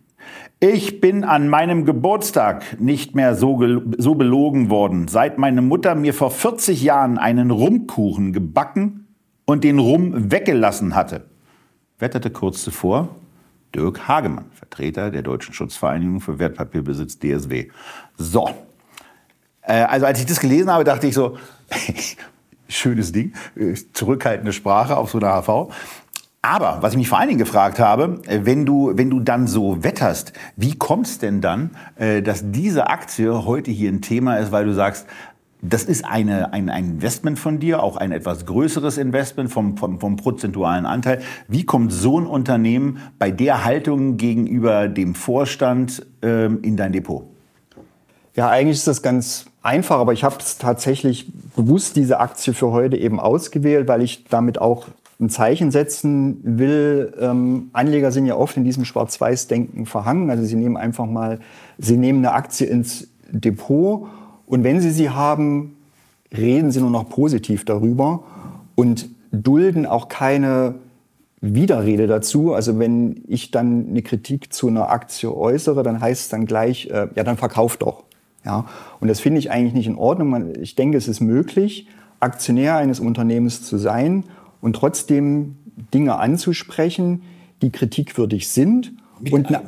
[0.60, 3.58] Ich bin an meinem Geburtstag nicht mehr so,
[3.96, 9.06] so belogen worden, seit meine Mutter mir vor 40 Jahren einen Rumkuchen gebacken
[9.48, 11.24] und den Rum weggelassen hatte,
[11.98, 13.08] wetterte kurz zuvor
[13.74, 17.68] Dirk Hagemann, Vertreter der Deutschen Schutzvereinigung für Wertpapierbesitz DSW.
[18.18, 18.50] So,
[19.62, 21.38] äh, also als ich das gelesen habe, dachte ich so,
[22.68, 25.72] schönes Ding, äh, zurückhaltende Sprache auf so einer HV.
[26.42, 29.46] Aber was ich mich vor allen Dingen gefragt habe, äh, wenn du, wenn du dann
[29.46, 34.52] so wetterst, wie kommt es denn dann, dass diese Aktie heute hier ein Thema ist,
[34.52, 35.06] weil du sagst,
[35.60, 39.98] das ist eine, ein, ein Investment von dir, auch ein etwas größeres Investment vom, vom,
[39.98, 41.20] vom prozentualen Anteil.
[41.48, 47.24] Wie kommt so ein Unternehmen bei der Haltung gegenüber dem Vorstand ähm, in dein Depot?
[48.36, 52.96] Ja, eigentlich ist das ganz einfach, aber ich habe tatsächlich bewusst diese Aktie für heute
[52.96, 54.86] eben ausgewählt, weil ich damit auch
[55.20, 57.12] ein Zeichen setzen will.
[57.20, 60.30] Ähm, Anleger sind ja oft in diesem Schwarz-Weiß-Denken verhangen.
[60.30, 61.40] Also sie nehmen einfach mal,
[61.78, 64.06] sie nehmen eine Aktie ins Depot
[64.48, 65.76] Und wenn Sie sie haben,
[66.36, 68.24] reden Sie nur noch positiv darüber
[68.74, 70.76] und dulden auch keine
[71.40, 72.54] Widerrede dazu.
[72.54, 76.86] Also wenn ich dann eine Kritik zu einer Aktie äußere, dann heißt es dann gleich,
[76.86, 78.04] äh, ja, dann verkauft doch.
[78.44, 78.64] Ja,
[79.00, 80.54] und das finde ich eigentlich nicht in Ordnung.
[80.60, 81.86] Ich denke, es ist möglich,
[82.20, 84.24] Aktionär eines Unternehmens zu sein
[84.60, 85.56] und trotzdem
[85.92, 87.22] Dinge anzusprechen,
[87.60, 88.92] die kritikwürdig sind.
[89.20, 89.60] Miteigentümer.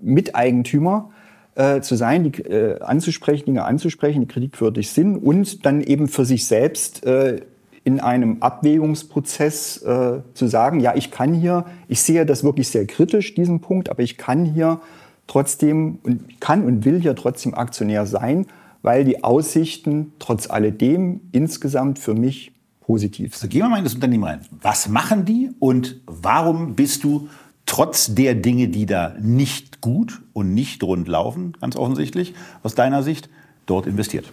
[0.00, 1.10] Und Miteigentümer
[1.54, 6.24] äh, zu sein, die äh, anzusprechen, Dinge anzusprechen, die kritikwürdig sind und dann eben für
[6.24, 7.40] sich selbst äh,
[7.84, 12.86] in einem Abwägungsprozess äh, zu sagen, ja, ich kann hier, ich sehe das wirklich sehr
[12.86, 14.80] kritisch, diesen Punkt, aber ich kann hier
[15.26, 18.46] trotzdem und kann und will hier trotzdem Aktionär sein,
[18.82, 23.44] weil die Aussichten trotz alledem insgesamt für mich positiv sind.
[23.44, 24.40] Also gehen wir mal in das Unternehmen rein.
[24.60, 27.28] Was machen die und warum bist du
[27.66, 33.02] trotz der Dinge, die da nicht gut und nicht rund laufen, ganz offensichtlich, aus deiner
[33.02, 33.28] Sicht,
[33.66, 34.32] dort investiert?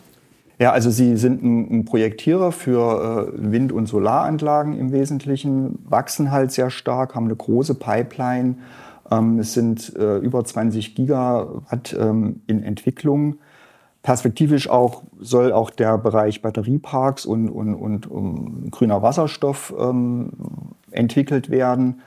[0.59, 6.51] Ja, also Sie sind ein, Projektierer für äh, Wind- und Solaranlagen im Wesentlichen, wachsen halt
[6.51, 8.55] sehr stark, haben eine große Pipeline.
[9.09, 13.37] Ähm, es sind äh, über 20 Gigawatt ähm, in Entwicklung.
[14.03, 20.31] Perspektivisch auch soll auch der Bereich Batterieparks und, und, und um, grüner Wasserstoff ähm,
[20.91, 22.01] entwickelt werden.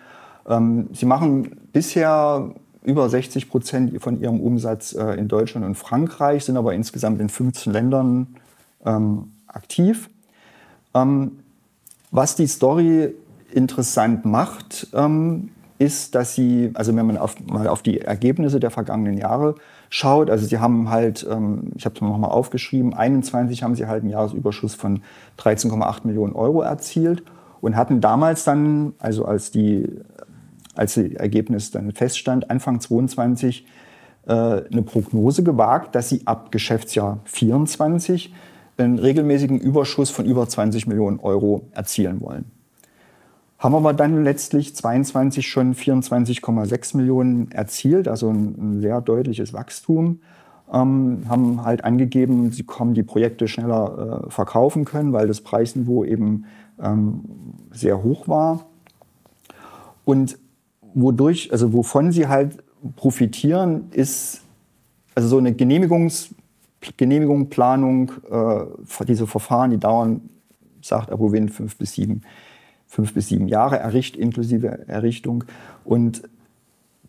[0.48, 6.44] Ähm, sie machen bisher über 60 Prozent von ihrem Umsatz äh, in Deutschland und Frankreich,
[6.44, 8.36] sind aber insgesamt in 15 Ländern
[8.84, 10.10] ähm, aktiv.
[10.94, 11.38] Ähm,
[12.10, 13.14] was die Story
[13.52, 14.88] interessant macht,
[15.78, 19.56] ist, dass sie, also wenn man auf, mal auf die Ergebnisse der vergangenen Jahre
[19.90, 21.22] schaut, also sie haben halt,
[21.74, 25.02] ich habe es nochmal aufgeschrieben, 21 haben sie halt einen Jahresüberschuss von
[25.38, 27.24] 13,8 Millionen Euro erzielt
[27.60, 29.88] und hatten damals dann, also als die
[30.74, 33.66] als das Ergebnis dann feststand, Anfang 22
[34.26, 38.32] äh, eine Prognose gewagt, dass sie ab Geschäftsjahr 24
[38.76, 42.46] einen regelmäßigen Überschuss von über 20 Millionen Euro erzielen wollen.
[43.58, 50.20] Haben aber dann letztlich 22 schon 24,6 Millionen erzielt, also ein, ein sehr deutliches Wachstum.
[50.72, 56.04] Ähm, haben halt angegeben, sie kommen die Projekte schneller äh, verkaufen können, weil das Preisniveau
[56.04, 56.46] eben
[56.82, 57.20] ähm,
[57.70, 58.66] sehr hoch war.
[60.04, 60.38] Und
[60.94, 62.62] wodurch, also wovon sie halt
[62.96, 64.40] profitieren, ist
[65.14, 66.30] also so eine Genehmigungs,
[66.96, 70.28] Genehmigung, Planung, äh, diese Verfahren, die dauern,
[70.82, 72.22] sagt Abowin, fünf bis sieben,
[72.86, 75.44] fünf bis sieben Jahre, Erricht, inklusive Errichtung.
[75.84, 76.22] Und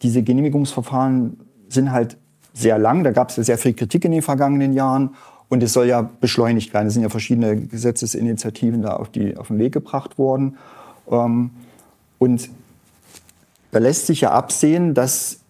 [0.01, 2.17] diese Genehmigungsverfahren sind halt
[2.53, 3.03] sehr lang.
[3.03, 5.15] Da gab es ja sehr viel Kritik in den vergangenen Jahren.
[5.49, 6.87] Und es soll ja beschleunigt werden.
[6.87, 10.57] Es sind ja verschiedene Gesetzesinitiativen da auf, die, auf den Weg gebracht worden.
[11.11, 11.51] Ähm,
[12.17, 12.49] und
[13.75, 15.41] da lässt sich ja absehen, dass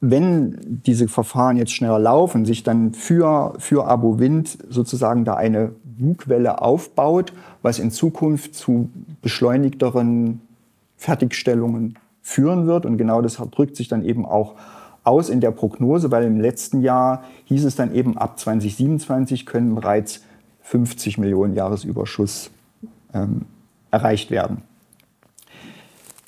[0.00, 5.70] wenn diese Verfahren jetzt schneller laufen, sich dann für, für Abo Wind sozusagen da eine
[5.84, 8.90] Bugwelle aufbaut, was in Zukunft zu
[9.22, 10.40] beschleunigteren
[10.96, 12.84] Fertigstellungen führen wird.
[12.84, 14.56] Und genau das drückt sich dann eben auch
[15.04, 19.76] aus in der Prognose, weil im letzten Jahr hieß es dann eben, ab 2027 können
[19.76, 20.24] bereits
[20.62, 22.50] 50 Millionen Jahresüberschuss
[23.14, 23.42] ähm,
[23.92, 24.62] erreicht werden.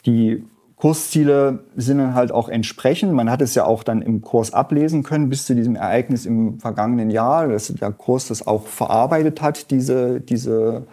[0.06, 0.44] Die
[0.80, 3.12] Kursziele sind dann halt auch entsprechend.
[3.12, 6.58] Man hat es ja auch dann im Kurs ablesen können bis zu diesem Ereignis im
[6.58, 10.84] vergangenen Jahr, dass der Kurs das auch verarbeitet hat, diese, diese,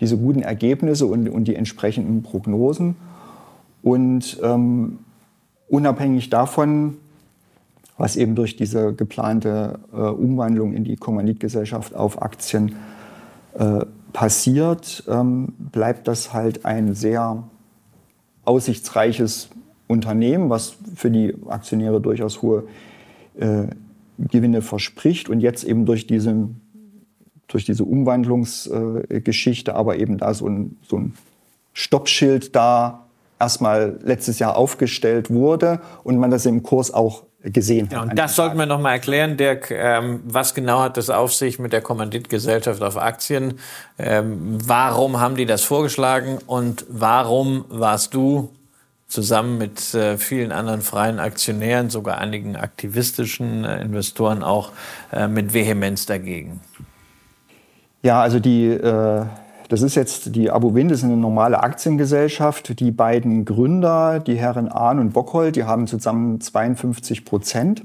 [0.00, 2.96] diese guten Ergebnisse und, und die entsprechenden Prognosen.
[3.82, 5.00] Und ähm,
[5.68, 6.96] unabhängig davon,
[7.98, 12.76] was eben durch diese geplante äh, Umwandlung in die Kommanditgesellschaft auf Aktien
[13.58, 13.80] äh,
[14.14, 17.42] passiert, ähm, bleibt das halt ein sehr
[18.46, 19.50] aussichtsreiches
[19.88, 22.64] Unternehmen, was für die Aktionäre durchaus hohe
[23.38, 23.66] äh,
[24.18, 26.48] Gewinne verspricht und jetzt eben durch diese,
[27.48, 31.14] durch diese Umwandlungsgeschichte, äh, aber eben da so ein, so ein
[31.72, 33.06] Stoppschild da
[33.38, 38.36] erstmal letztes Jahr aufgestellt wurde und man das im Kurs auch gesehen ja, Und das
[38.36, 39.70] sollten wir noch mal erklären, Dirk.
[39.70, 43.58] Ähm, was genau hat das auf sich mit der Kommanditgesellschaft auf Aktien?
[43.98, 48.50] Ähm, warum haben die das vorgeschlagen und warum warst du
[49.08, 54.72] zusammen mit äh, vielen anderen freien Aktionären, sogar einigen aktivistischen äh, Investoren auch
[55.12, 56.60] äh, mit Vehemenz dagegen?
[58.02, 59.24] Ja, also die äh,
[59.68, 62.78] das ist jetzt die Abu das ist eine normale Aktiengesellschaft.
[62.78, 67.82] Die beiden Gründer, die Herren Ahn und Bockhold, die haben zusammen 52 Prozent.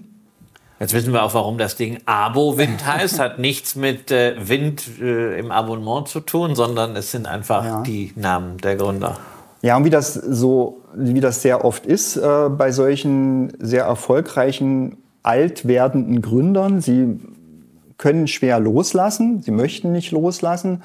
[0.80, 3.20] Jetzt wissen wir auch, warum das Ding Abo-Wind heißt.
[3.20, 7.82] Hat nichts mit äh, Wind äh, im Abonnement zu tun, sondern es sind einfach ja.
[7.84, 9.17] die Namen der Gründer.
[9.62, 14.98] Ja, und wie das so, wie das sehr oft ist äh, bei solchen sehr erfolgreichen,
[15.22, 17.20] alt werdenden Gründern, sie
[18.00, 20.82] können schwer loslassen, sie möchten nicht loslassen,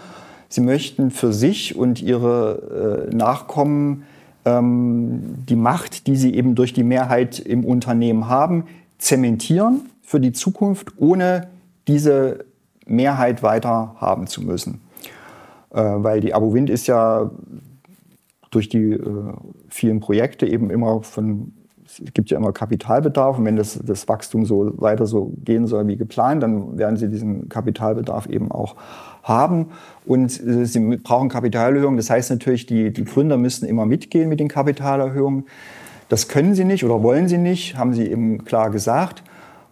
[0.48, 4.04] sie möchten für sich und ihre äh, Nachkommen
[4.44, 8.64] ähm, die Macht, die sie eben durch die Mehrheit im Unternehmen haben,
[8.98, 11.48] zementieren für die Zukunft, ohne
[11.88, 12.44] diese
[12.86, 14.80] Mehrheit weiter haben zu müssen.
[15.70, 17.30] Äh, weil die Abu Wind ist ja
[18.50, 19.32] durch die äh,
[19.68, 21.52] vielen Projekte eben immer von
[22.04, 25.86] es gibt ja immer Kapitalbedarf und wenn das, das Wachstum so weiter so gehen soll
[25.86, 28.76] wie geplant, dann werden sie diesen Kapitalbedarf eben auch
[29.22, 29.68] haben.
[30.04, 31.96] Und äh, sie brauchen Kapitalerhöhungen.
[31.96, 35.44] Das heißt natürlich, die, die Gründer müssen immer mitgehen mit den Kapitalerhöhungen.
[36.08, 39.22] Das können sie nicht oder wollen sie nicht, haben sie eben klar gesagt.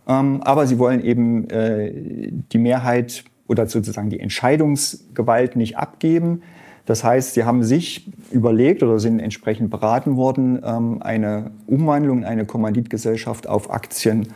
[0.08, 6.42] Ähm, aber sie wollen eben äh, die Mehrheit oder sozusagen die Entscheidungsgewalt nicht abgeben.
[6.86, 12.24] Das heißt, sie haben sich überlegt oder sind entsprechend beraten worden, ähm, eine Umwandlung in
[12.24, 14.28] eine Kommanditgesellschaft auf Aktien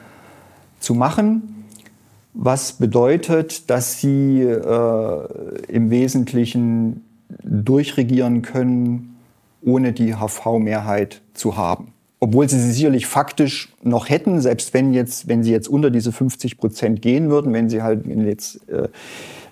[0.80, 1.64] zu machen,
[2.32, 5.28] was bedeutet, dass sie äh,
[5.68, 7.04] im Wesentlichen
[7.42, 9.16] durchregieren können,
[9.62, 11.92] ohne die HV-Mehrheit zu haben.
[12.20, 16.12] Obwohl sie sie sicherlich faktisch noch hätten, selbst wenn, jetzt, wenn sie jetzt unter diese
[16.12, 18.88] 50 Prozent gehen würden, wenn sie halt jetzt äh,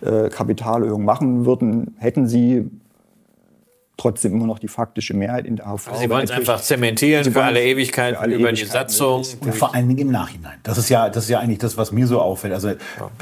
[0.00, 2.68] äh, Kapitalerhöhung machen würden, hätten sie
[3.96, 5.96] trotzdem immer noch die faktische Mehrheit in der AV.
[5.98, 9.24] Sie wollen es einfach zementieren für alle Ewigkeiten alle über Ewigkeiten die Satzung.
[9.40, 10.58] Und vor allen Dingen im Nachhinein.
[10.62, 12.52] Das ist ja, das ist ja eigentlich das, was mir so auffällt.
[12.52, 12.72] Also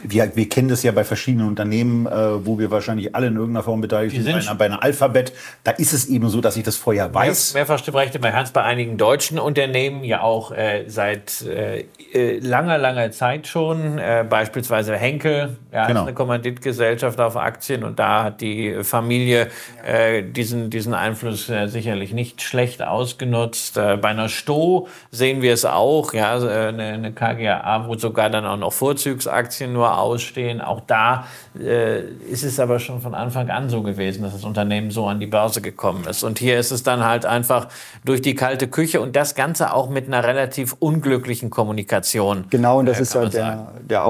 [0.03, 3.63] wir, wir kennen das ja bei verschiedenen Unternehmen, äh, wo wir wahrscheinlich alle in irgendeiner
[3.63, 4.25] Form beteiligt sind.
[4.25, 5.33] Bei einer, bei einer Alphabet,
[5.63, 7.55] da ist es eben so, dass ich das vorher weiß.
[7.55, 12.79] Mehrfach Stimmrechte bei Hans bei einigen deutschen Unternehmen ja auch äh, seit äh, äh langer,
[12.79, 13.99] langer Zeit schon.
[13.99, 16.01] Äh, beispielsweise Henkel, ja, genau.
[16.01, 19.49] ist eine Kommanditgesellschaft auf Aktien und da hat die Familie
[19.87, 20.23] äh,
[20.71, 23.77] diesen diesen, Einfluss äh, sicherlich nicht schlecht ausgenutzt.
[23.77, 28.31] Äh, bei einer Sto sehen wir es auch, ja, äh, eine, eine KGA, wo sogar
[28.31, 30.61] dann auch noch Vorzugsaktien nur ausstehen.
[30.61, 31.27] Auch da
[31.59, 32.01] äh,
[32.31, 35.27] ist es aber schon von Anfang an so gewesen, dass das Unternehmen so an die
[35.27, 36.23] Börse gekommen ist.
[36.23, 37.69] Und hier ist es dann halt einfach
[38.05, 42.45] durch die kalte Küche und das Ganze auch mit einer relativ unglücklichen Kommunikation.
[42.51, 44.05] Genau, und das äh, ist halt der, der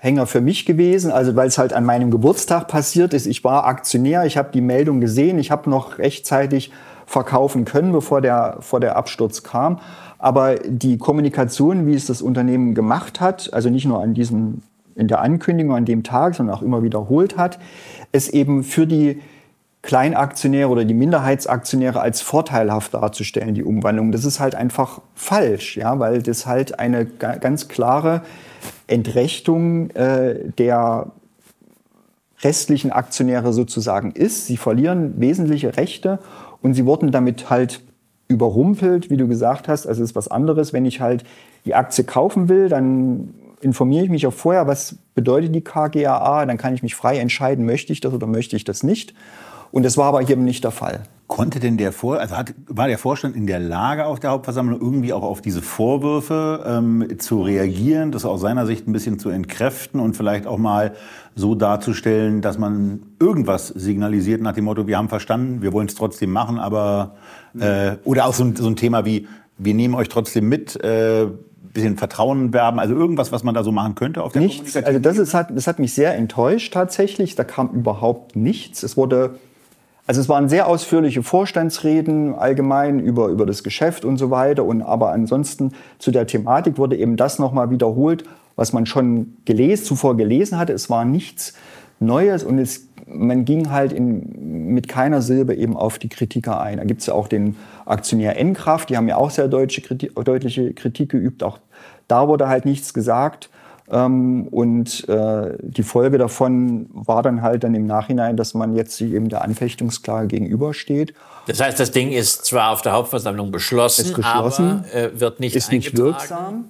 [0.00, 3.26] Aufhänger für mich gewesen, also weil es halt an meinem Geburtstag passiert ist.
[3.26, 6.72] Ich war Aktionär, ich habe die Meldung gesehen, ich habe noch rechtzeitig
[7.04, 9.78] verkaufen können, bevor der, vor der Absturz kam.
[10.18, 14.62] Aber die Kommunikation, wie es das Unternehmen gemacht hat, also nicht nur an diesem,
[14.94, 17.58] in der Ankündigung an dem Tag, sondern auch immer wiederholt hat,
[18.10, 19.20] es eben für die
[19.82, 24.12] Kleinaktionäre oder die Minderheitsaktionäre als vorteilhaft darzustellen, die Umwandlung.
[24.12, 28.22] Das ist halt einfach falsch, ja, weil das halt eine ganz klare
[28.86, 31.12] Entrechtung äh, der
[32.42, 34.46] restlichen Aktionäre sozusagen ist.
[34.46, 36.18] Sie verlieren wesentliche Rechte
[36.62, 37.82] und sie wurden damit halt
[38.28, 39.86] überrumpelt, wie du gesagt hast.
[39.86, 41.24] Also es ist was anderes, wenn ich halt
[41.64, 46.56] die Aktie kaufen will, dann informiere ich mich auch vorher, was bedeutet die KGAA, dann
[46.56, 49.14] kann ich mich frei entscheiden, möchte ich das oder möchte ich das nicht.
[49.70, 51.02] Und das war aber hier nicht der Fall.
[51.30, 54.80] Konnte denn der Vor also hat, war der Vorstand in der Lage, auf der Hauptversammlung
[54.80, 59.30] irgendwie auch auf diese Vorwürfe ähm, zu reagieren, das aus seiner Sicht ein bisschen zu
[59.30, 60.92] entkräften und vielleicht auch mal
[61.36, 65.94] so darzustellen, dass man irgendwas signalisiert nach dem Motto, wir haben verstanden, wir wollen es
[65.94, 67.14] trotzdem machen, aber
[67.56, 71.28] äh, oder auch so ein, so ein Thema wie, wir nehmen euch trotzdem mit, äh,
[71.72, 74.98] bisschen Vertrauen werben, also irgendwas, was man da so machen könnte auf der Nichts, also
[74.98, 77.36] das, ist, das hat mich sehr enttäuscht tatsächlich.
[77.36, 78.82] Da kam überhaupt nichts.
[78.82, 79.38] Es wurde
[80.10, 84.64] also es waren sehr ausführliche Vorstandsreden allgemein über, über das Geschäft und so weiter.
[84.64, 85.70] Und aber ansonsten
[86.00, 88.24] zu der Thematik wurde eben das nochmal wiederholt,
[88.56, 90.72] was man schon gelesen, zuvor gelesen hatte.
[90.72, 91.54] Es war nichts
[92.00, 96.78] Neues und es, man ging halt in, mit keiner Silbe eben auf die Kritiker ein.
[96.78, 97.54] Da gibt es ja auch den
[97.86, 101.44] Aktionär N-Kraft, die haben ja auch sehr deutsche deutliche Kritik geübt.
[101.44, 101.60] Auch
[102.08, 103.48] da wurde halt nichts gesagt.
[103.90, 108.96] Ähm, und äh, die Folge davon war dann halt dann im Nachhinein, dass man jetzt
[108.96, 111.14] sich eben der Anfechtungsklage gegenübersteht.
[111.46, 115.40] Das heißt, das Ding ist zwar auf der Hauptversammlung beschlossen, ist beschlossen aber äh, wird
[115.40, 116.66] nicht ist nicht wirksam.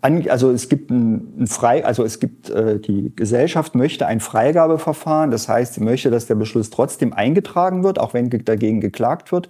[0.00, 4.20] An, also es gibt ein, ein Frei, also es gibt äh, die Gesellschaft möchte ein
[4.20, 5.30] Freigabeverfahren.
[5.30, 9.48] Das heißt, sie möchte, dass der Beschluss trotzdem eingetragen wird, auch wenn dagegen geklagt wird.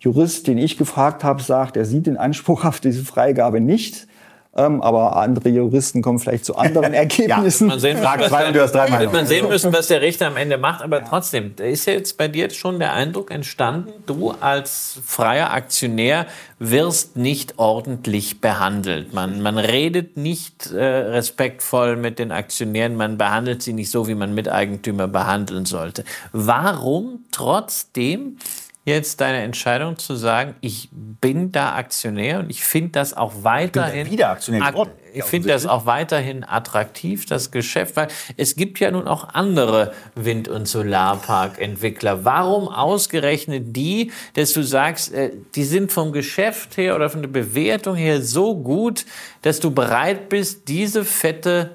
[0.00, 4.08] Jurist, den ich gefragt habe, sagt, er sieht den Anspruch auf diese Freigabe nicht.
[4.54, 7.68] Ähm, aber andere Juristen kommen vielleicht zu anderen Ergebnissen.
[7.68, 10.02] ja, man sehen, Frage zwei und du hast drei Wird man sehen müssen, was der
[10.02, 10.82] Richter am Ende macht.
[10.82, 15.52] Aber trotzdem, da ist ja jetzt bei dir schon der Eindruck entstanden, du als freier
[15.52, 16.26] Aktionär
[16.58, 19.14] wirst nicht ordentlich behandelt.
[19.14, 24.14] Man, man redet nicht äh, respektvoll mit den Aktionären, man behandelt sie nicht so, wie
[24.14, 26.04] man Miteigentümer behandeln sollte.
[26.32, 28.36] Warum trotzdem
[28.84, 34.10] jetzt deine Entscheidung zu sagen, ich bin da Aktionär und ich finde das auch weiterhin
[34.10, 34.90] wieder Aktionär geworden.
[35.12, 39.92] ich finde das auch weiterhin attraktiv, das Geschäft, weil es gibt ja nun auch andere
[40.16, 42.24] Wind- und Solarparkentwickler.
[42.24, 47.28] Warum ausgerechnet die, dass du sagst, äh, die sind vom Geschäft her oder von der
[47.28, 49.06] Bewertung her so gut,
[49.42, 51.70] dass du bereit bist, diese fette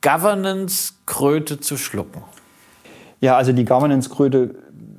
[0.00, 2.22] Governance-Kröte zu schlucken?
[3.20, 4.54] Ja, also die Governance-Kröte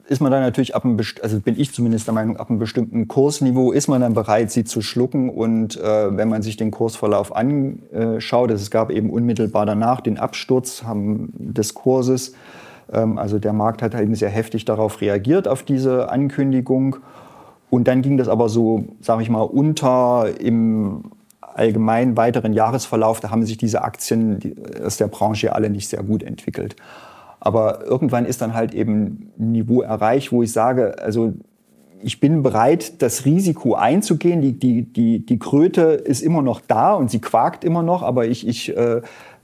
[0.08, 3.08] ist man dann natürlich ab einem, also bin ich zumindest der Meinung, ab einem bestimmten
[3.08, 5.30] Kursniveau ist man dann bereit, sie zu schlucken.
[5.30, 10.84] Und äh, wenn man sich den Kursverlauf anschaut, es gab eben unmittelbar danach den Absturz
[10.84, 12.34] haben, des Kurses.
[12.92, 16.98] Ähm, also der Markt hat eben sehr heftig darauf reagiert, auf diese Ankündigung.
[17.70, 21.06] Und dann ging das aber so, sage ich mal, unter im
[21.42, 23.20] allgemeinen weiteren Jahresverlauf.
[23.20, 26.76] Da haben sich diese Aktien aus der Branche alle nicht sehr gut entwickelt.
[27.46, 31.34] Aber irgendwann ist dann halt eben ein Niveau erreicht, wo ich sage, also
[32.02, 34.42] ich bin bereit, das Risiko einzugehen.
[34.42, 38.28] Die, die, die, die Kröte ist immer noch da und sie quakt immer noch, aber
[38.28, 39.02] ich, ich äh,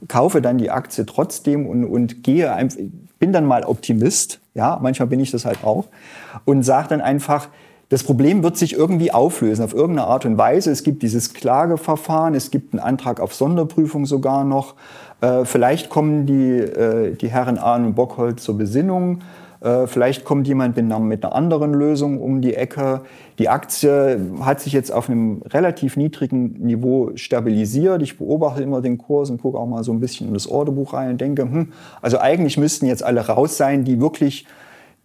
[0.08, 2.78] kaufe dann die Aktie trotzdem und, und gehe einfach,
[3.18, 4.40] bin dann mal Optimist.
[4.54, 5.84] Ja, manchmal bin ich das halt auch.
[6.46, 7.48] Und sage dann einfach,
[7.90, 10.70] das Problem wird sich irgendwie auflösen, auf irgendeine Art und Weise.
[10.70, 14.74] Es gibt dieses Klageverfahren, es gibt einen Antrag auf Sonderprüfung sogar noch.
[15.20, 19.20] Äh, vielleicht kommen die, äh, die Herren Ahn und Bockholz zur Besinnung.
[19.60, 23.02] Äh, vielleicht kommt jemand mit einer, anderen Lösung um die Ecke.
[23.38, 28.00] Die Aktie hat sich jetzt auf einem relativ niedrigen Niveau stabilisiert.
[28.02, 30.94] Ich beobachte immer den Kurs und gucke auch mal so ein bisschen in das Orderbuch
[30.94, 34.46] rein und denke, hm, also eigentlich müssten jetzt alle raus sein, die wirklich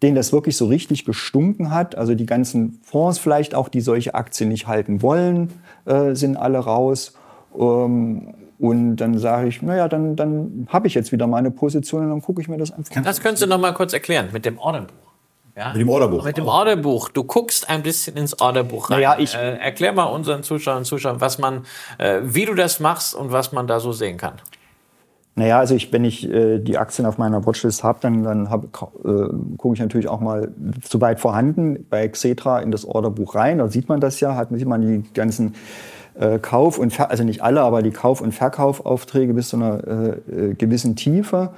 [0.04, 1.98] denen das wirklich so richtig gestunken hat.
[1.98, 5.52] Also die ganzen Fonds vielleicht auch, die solche Aktien nicht halten wollen,
[5.86, 7.14] äh, sind alle raus.
[7.58, 12.10] Ähm, und dann sage ich, naja, dann, dann habe ich jetzt wieder meine Position und
[12.10, 13.04] dann gucke ich mir das einfach an.
[13.04, 14.94] Das könntest du noch mal kurz erklären mit dem Orderbuch.
[15.56, 15.72] Ja?
[15.72, 16.24] Mit dem Orderbuch.
[16.24, 17.10] Mit dem Orderbuch.
[17.10, 18.98] Du guckst ein bisschen ins Orderbuch rein.
[18.98, 21.66] Naja, ich äh, erklär mal unseren Zuschauern und Zuschauern, was man,
[21.98, 24.34] äh, wie du das machst und was man da so sehen kann.
[25.38, 28.64] Naja, also ich, wenn ich äh, die Aktien auf meiner Watchlist habe, dann, dann hab,
[28.64, 29.28] äh,
[29.58, 33.58] gucke ich natürlich auch mal zu weit vorhanden bei Xetra in das Orderbuch rein.
[33.58, 35.56] Da sieht man das ja, hat sieht man die ganzen
[36.20, 39.88] äh, Kauf- und Ver also nicht alle, aber die Kauf- und Verkaufaufträge bis zu einer
[39.88, 41.52] äh, äh, gewissen Tiefe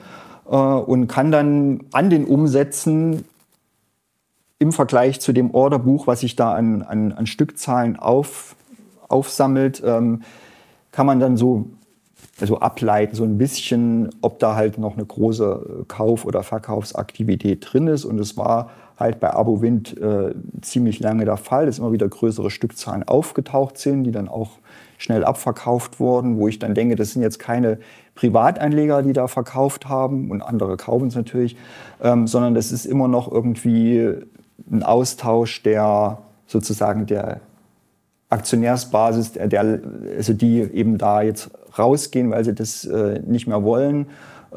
[0.49, 3.25] äh, und kann dann an den Umsätzen
[4.59, 8.55] im Vergleich zu dem Orderbuch, was sich da an, an, an Stückzahlen auf,
[9.07, 10.23] aufsammelt, ähm,
[10.91, 11.67] kann man dann so
[12.39, 17.87] also ableiten, so ein bisschen, ob da halt noch eine große Kauf- oder Verkaufsaktivität drin
[17.87, 18.05] ist.
[18.05, 22.49] Und es war halt bei Abowind äh, ziemlich lange der Fall, dass immer wieder größere
[22.49, 24.51] Stückzahlen aufgetaucht sind, die dann auch
[24.97, 27.77] schnell abverkauft wurden, wo ich dann denke, das sind jetzt keine
[28.15, 31.55] Privatanleger, die da verkauft haben und andere kaufen es natürlich,
[32.01, 34.15] ähm, sondern das ist immer noch irgendwie
[34.71, 36.17] ein Austausch der
[36.47, 37.41] sozusagen der
[38.29, 39.79] Aktionärsbasis, der,
[40.17, 44.07] also die eben da jetzt rausgehen, weil sie das äh, nicht mehr wollen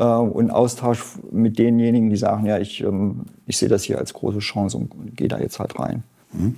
[0.00, 4.14] äh, und Austausch mit denjenigen, die sagen, ja, ich, ähm, ich sehe das hier als
[4.14, 6.02] große Chance und gehe da jetzt halt rein.
[6.32, 6.56] Mhm.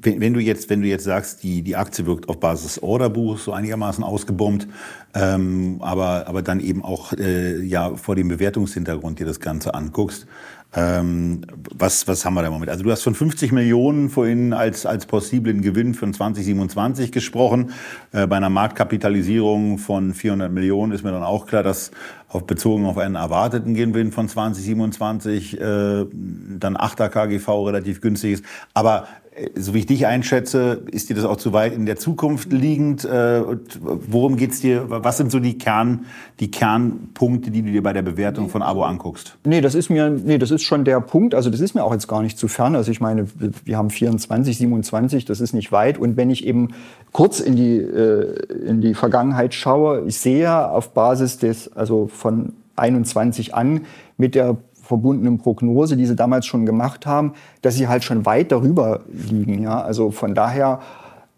[0.00, 2.82] Wenn, wenn, du jetzt, wenn du jetzt sagst, die, die Aktie wirkt auf Basis des
[2.84, 4.68] Orderbuchs so einigermaßen ausgebombt,
[5.12, 10.28] ähm, aber, aber dann eben auch äh, ja, vor dem Bewertungshintergrund dir das Ganze anguckst,
[10.74, 11.40] ähm,
[11.74, 12.70] was, was haben wir da im Moment?
[12.70, 17.72] Also du hast von 50 Millionen vorhin als, als possiblen Gewinn für 2027 gesprochen.
[18.12, 21.90] Äh, bei einer Marktkapitalisierung von 400 Millionen ist mir dann auch klar, dass
[22.28, 28.44] auf, bezogen auf einen erwarteten Gewinn von 2027 äh, dann 8er KGV relativ günstig ist.
[28.74, 29.06] Aber
[29.54, 33.04] so wie ich dich einschätze, ist dir das auch zu weit in der Zukunft liegend?
[33.04, 33.42] Äh,
[33.80, 34.84] worum geht's dir?
[34.88, 36.06] Was sind so die, Kern,
[36.40, 39.36] die Kernpunkte, die du dir bei der Bewertung von Abo anguckst?
[39.44, 41.34] Nee, das ist mir, nee, das ist schon der Punkt.
[41.34, 42.74] Also das ist mir auch jetzt gar nicht zu fern.
[42.74, 43.26] Also ich meine,
[43.64, 45.98] wir haben 24, 27, das ist nicht weit.
[45.98, 46.68] Und wenn ich eben
[47.12, 52.52] kurz in die, äh, in die Vergangenheit schaue, ich sehe auf Basis des, also von
[52.76, 53.82] 21 an,
[54.16, 58.52] mit der verbundenen Prognose, die sie damals schon gemacht haben, dass sie halt schon weit
[58.52, 59.62] darüber liegen.
[59.62, 59.82] Ja?
[59.82, 60.80] Also von daher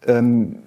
[0.07, 0.59] ähm,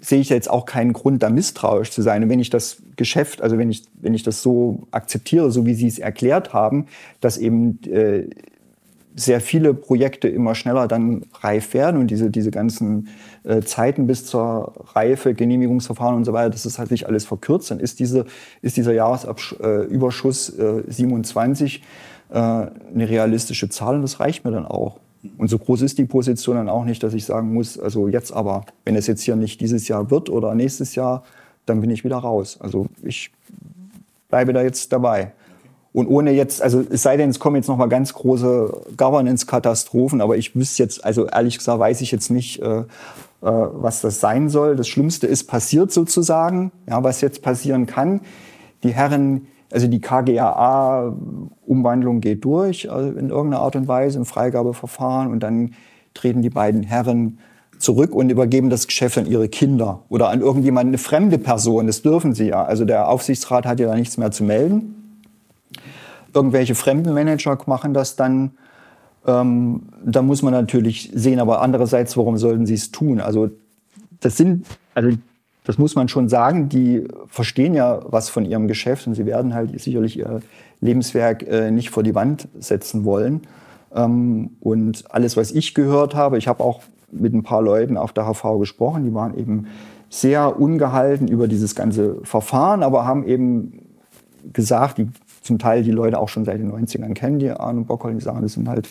[0.00, 2.22] sehe ich jetzt auch keinen Grund, da misstrauisch zu sein.
[2.22, 5.74] Und wenn ich das Geschäft, also wenn ich, wenn ich das so akzeptiere, so wie
[5.74, 6.86] Sie es erklärt haben,
[7.20, 8.28] dass eben äh,
[9.18, 13.08] sehr viele Projekte immer schneller dann reif werden und diese, diese ganzen
[13.44, 17.80] äh, Zeiten bis zur Reife, Genehmigungsverfahren und so weiter, das halt sich alles verkürzt, dann
[17.80, 18.26] ist, diese,
[18.62, 21.82] ist dieser Jahresüberschuss äh, 27
[22.30, 25.00] äh, eine realistische Zahl und das reicht mir dann auch.
[25.36, 28.32] Und so groß ist die Position dann auch nicht, dass ich sagen muss, also jetzt
[28.32, 31.24] aber, wenn es jetzt hier nicht dieses Jahr wird oder nächstes Jahr,
[31.66, 32.56] dann bin ich wieder raus.
[32.60, 33.32] Also ich
[34.28, 35.32] bleibe da jetzt dabei.
[35.92, 40.20] Und ohne jetzt, also es sei denn, es kommen jetzt noch mal ganz große Governance-Katastrophen,
[40.20, 42.84] aber ich wüsste jetzt, also ehrlich gesagt, weiß ich jetzt nicht, äh, äh,
[43.40, 44.76] was das sein soll.
[44.76, 48.20] Das Schlimmste ist passiert sozusagen, ja, was jetzt passieren kann.
[48.82, 55.32] Die Herren, also die KGAA-Umwandlung geht durch also in irgendeiner Art und Weise im Freigabeverfahren
[55.32, 55.72] und dann
[56.14, 57.38] treten die beiden Herren
[57.78, 61.86] zurück und übergeben das Geschäft an ihre Kinder oder an irgendjemand, eine fremde Person.
[61.86, 62.64] Das dürfen sie ja.
[62.64, 64.97] Also der Aufsichtsrat hat ja da nichts mehr zu melden
[66.34, 68.52] irgendwelche fremden Manager machen das dann.
[69.26, 73.20] Ähm, da muss man natürlich sehen, aber andererseits, warum sollten sie es tun?
[73.20, 73.50] Also
[74.20, 75.10] das sind, also
[75.64, 79.54] das muss man schon sagen, die verstehen ja was von ihrem Geschäft und sie werden
[79.54, 80.40] halt sicherlich ihr
[80.80, 83.42] Lebenswerk äh, nicht vor die Wand setzen wollen.
[83.94, 88.12] Ähm, und alles, was ich gehört habe, ich habe auch mit ein paar Leuten auf
[88.12, 89.66] der HV gesprochen, die waren eben
[90.10, 93.80] sehr ungehalten über dieses ganze Verfahren, aber haben eben
[94.52, 95.08] gesagt, die
[95.42, 98.42] zum Teil die Leute auch schon seit den 90ern kennen, die Arne Bockholm, die sagen,
[98.42, 98.88] das sind halt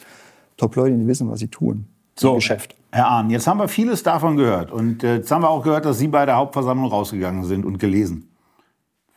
[0.57, 1.87] Top-Leute, die wissen, was sie tun.
[2.15, 2.75] So, Geschäft.
[2.91, 4.71] Herr Arndt, jetzt haben wir vieles davon gehört.
[4.71, 7.77] Und äh, jetzt haben wir auch gehört, dass Sie bei der Hauptversammlung rausgegangen sind und
[7.77, 8.27] gelesen.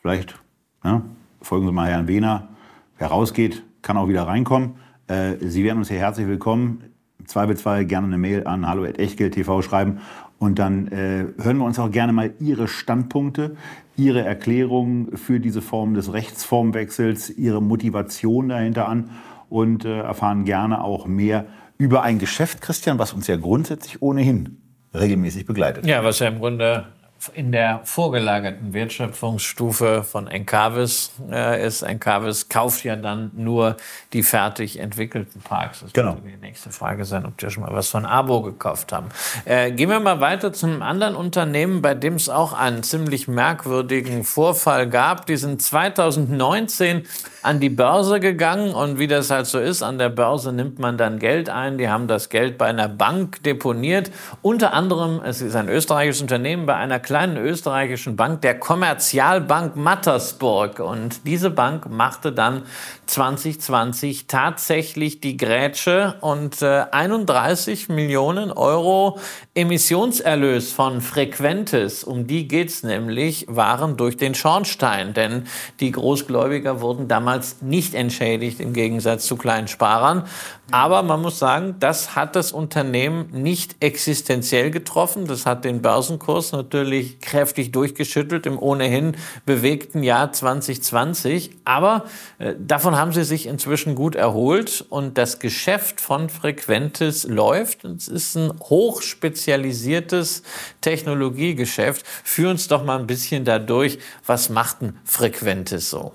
[0.01, 0.35] Vielleicht
[0.83, 1.01] ne,
[1.41, 2.49] folgen Sie mal Herrn Wehner.
[2.97, 4.75] Wer rausgeht, kann auch wieder reinkommen.
[5.07, 6.83] Äh, Sie werden uns hier herzlich willkommen.
[7.25, 9.99] Zweifelsfall gerne eine Mail an hallo.echtgeld.tv schreiben.
[10.41, 13.55] Und dann äh, hören wir uns auch gerne mal Ihre Standpunkte
[13.95, 19.11] Ihre Erklärung für diese Form des Rechtsformwechsels, Ihre Motivation dahinter an
[19.49, 21.45] und äh, erfahren gerne auch mehr
[21.77, 24.57] über ein Geschäft, Christian, was uns ja grundsätzlich ohnehin
[24.95, 25.85] regelmäßig begleitet.
[25.85, 26.87] Ja, was ja im Grunde
[27.33, 31.81] in der vorgelagerten Wertschöpfungsstufe von Encavis äh, ist.
[31.83, 33.77] Encavis kauft ja dann nur
[34.13, 35.81] die fertig entwickelten Parks.
[35.81, 36.17] Das genau.
[36.23, 39.09] die nächste Frage sein, ob die schon mal was von Abo gekauft haben.
[39.45, 43.27] Äh, gehen wir mal weiter zu einem anderen Unternehmen, bei dem es auch einen ziemlich
[43.27, 45.25] merkwürdigen Vorfall gab.
[45.27, 47.03] Die sind 2019
[47.43, 50.97] an die Börse gegangen und wie das halt so ist, an der Börse nimmt man
[50.97, 51.77] dann Geld ein.
[51.77, 54.11] Die haben das Geld bei einer Bank deponiert.
[54.41, 60.79] Unter anderem, es ist ein österreichisches Unternehmen, bei einer kleinen österreichischen Bank, der Kommerzialbank Mattersburg.
[60.79, 62.63] Und diese Bank machte dann
[63.07, 69.19] 2020 tatsächlich die Grätsche und äh, 31 Millionen Euro
[69.53, 75.13] Emissionserlös von Frequentis, um die geht's nämlich, waren durch den Schornstein.
[75.13, 75.47] Denn
[75.81, 80.23] die Großgläubiger wurden damals nicht entschädigt im Gegensatz zu Kleinsparern.
[80.71, 85.27] Aber man muss sagen, das hat das Unternehmen nicht existenziell getroffen.
[85.27, 91.51] Das hat den Börsenkurs natürlich kräftig durchgeschüttelt im ohnehin bewegten Jahr 2020.
[91.65, 92.05] Aber
[92.39, 97.85] äh, davon haben sie sich inzwischen gut erholt und das Geschäft von Frequentis läuft.
[97.85, 100.43] Es ist ein hochspezialisiertes
[100.81, 102.05] Technologiegeschäft.
[102.23, 106.13] Führ uns doch mal ein bisschen dadurch, was macht ein Frequentis so?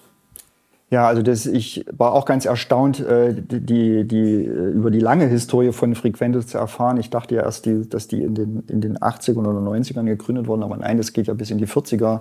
[0.89, 5.73] Ja, also das, ich war auch ganz erstaunt, äh, die, die, über die lange Historie
[5.73, 6.97] von Frequentis zu erfahren.
[6.99, 10.47] Ich dachte ja erst, die, dass die in den, in den 80ern oder 90ern gegründet
[10.47, 12.21] wurden, aber nein, das geht ja bis in die 40er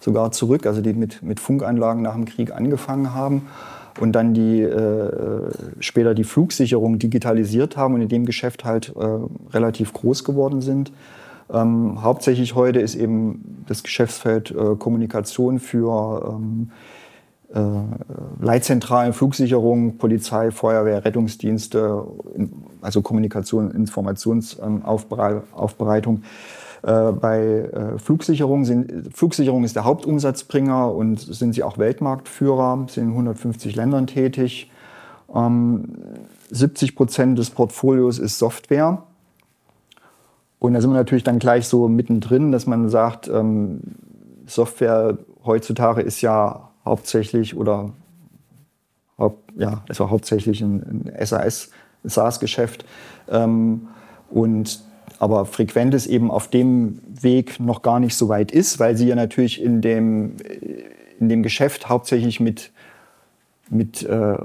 [0.00, 3.48] sogar zurück, also die mit, mit Funkanlagen nach dem Krieg angefangen haben
[4.00, 5.50] und dann die äh,
[5.80, 10.90] später die Flugsicherung digitalisiert haben und in dem Geschäft halt äh, relativ groß geworden sind.
[11.52, 16.95] Ähm, hauptsächlich heute ist eben das Geschäftsfeld äh, Kommunikation für ähm, äh,
[18.40, 22.04] Leitzentralen, Flugsicherung, Polizei, Feuerwehr, Rettungsdienste,
[22.80, 26.22] also Kommunikation, Informationsaufbereitung.
[26.86, 33.04] Äh, bei äh, Flugsicherung sind, Flugsicherung ist der Hauptumsatzbringer und sind sie auch Weltmarktführer, sind
[33.04, 34.70] in 150 Ländern tätig.
[35.28, 39.02] 70 ähm, Prozent des Portfolios ist Software.
[40.60, 43.80] Und da sind wir natürlich dann gleich so mittendrin, dass man sagt, ähm,
[44.46, 47.92] Software heutzutage ist ja hauptsächlich oder
[49.56, 51.70] ja, es war hauptsächlich ein, ein SAS,
[52.04, 52.84] SaaS-Geschäft.
[53.28, 53.88] Ähm,
[54.30, 54.80] und
[55.18, 59.08] aber frequent ist eben auf dem Weg noch gar nicht so weit ist, weil sie
[59.08, 60.36] ja natürlich in dem,
[61.18, 62.70] in dem Geschäft hauptsächlich mit,
[63.70, 64.36] mit äh,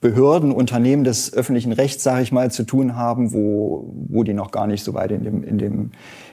[0.00, 4.50] Behörden, Unternehmen des öffentlichen Rechts, sage ich mal, zu tun haben, wo, wo die noch
[4.50, 5.90] gar nicht so weit in, dem, in, dem,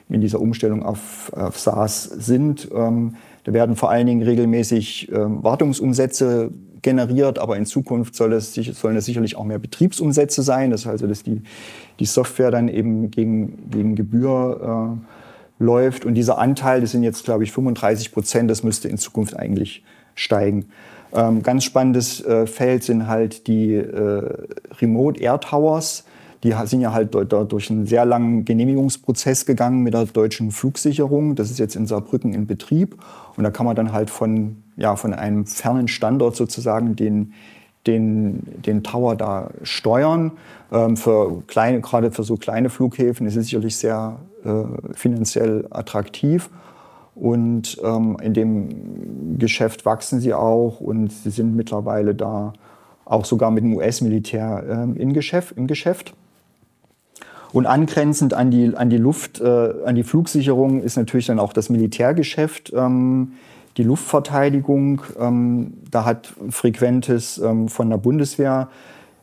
[0.10, 2.70] in dieser Umstellung auf, auf SaaS sind.
[2.74, 8.53] Ähm, da werden vor allen Dingen regelmäßig ähm, Wartungsumsätze generiert, aber in Zukunft soll es,
[8.53, 10.71] sollen es sicherlich auch mehr Betriebsumsätze sein.
[10.71, 11.41] Das heißt also, dass die,
[11.99, 14.97] die Software dann eben gegen, gegen Gebühr
[15.59, 16.05] äh, läuft.
[16.05, 19.83] Und dieser Anteil, das sind jetzt, glaube ich, 35 Prozent, das müsste in Zukunft eigentlich
[20.15, 20.65] steigen.
[21.13, 24.33] Ähm, ganz spannendes äh, Feld sind halt die äh,
[24.81, 26.03] Remote Air Towers.
[26.45, 31.33] Die sind ja halt durch einen sehr langen Genehmigungsprozess gegangen mit der deutschen Flugsicherung.
[31.33, 32.97] Das ist jetzt in Saarbrücken in Betrieb.
[33.35, 37.33] Und da kann man dann halt von, ja, von einem fernen Standort sozusagen den,
[37.87, 40.33] den, den Tower da steuern.
[40.71, 46.51] Ähm, für kleine, gerade für so kleine Flughäfen ist es sicherlich sehr äh, finanziell attraktiv.
[47.15, 52.53] Und ähm, in dem Geschäft wachsen sie auch und sie sind mittlerweile da
[53.03, 55.57] auch sogar mit dem US-Militär ähm, Geschäft.
[55.57, 56.13] Im Geschäft.
[57.56, 61.53] Und angrenzend an die, an die Luft, äh, an die Flugsicherung ist natürlich dann auch
[61.53, 63.32] das Militärgeschäft, ähm,
[63.78, 65.03] die Luftverteidigung.
[65.18, 68.68] Ähm, da hat Frequentes ähm, von der Bundeswehr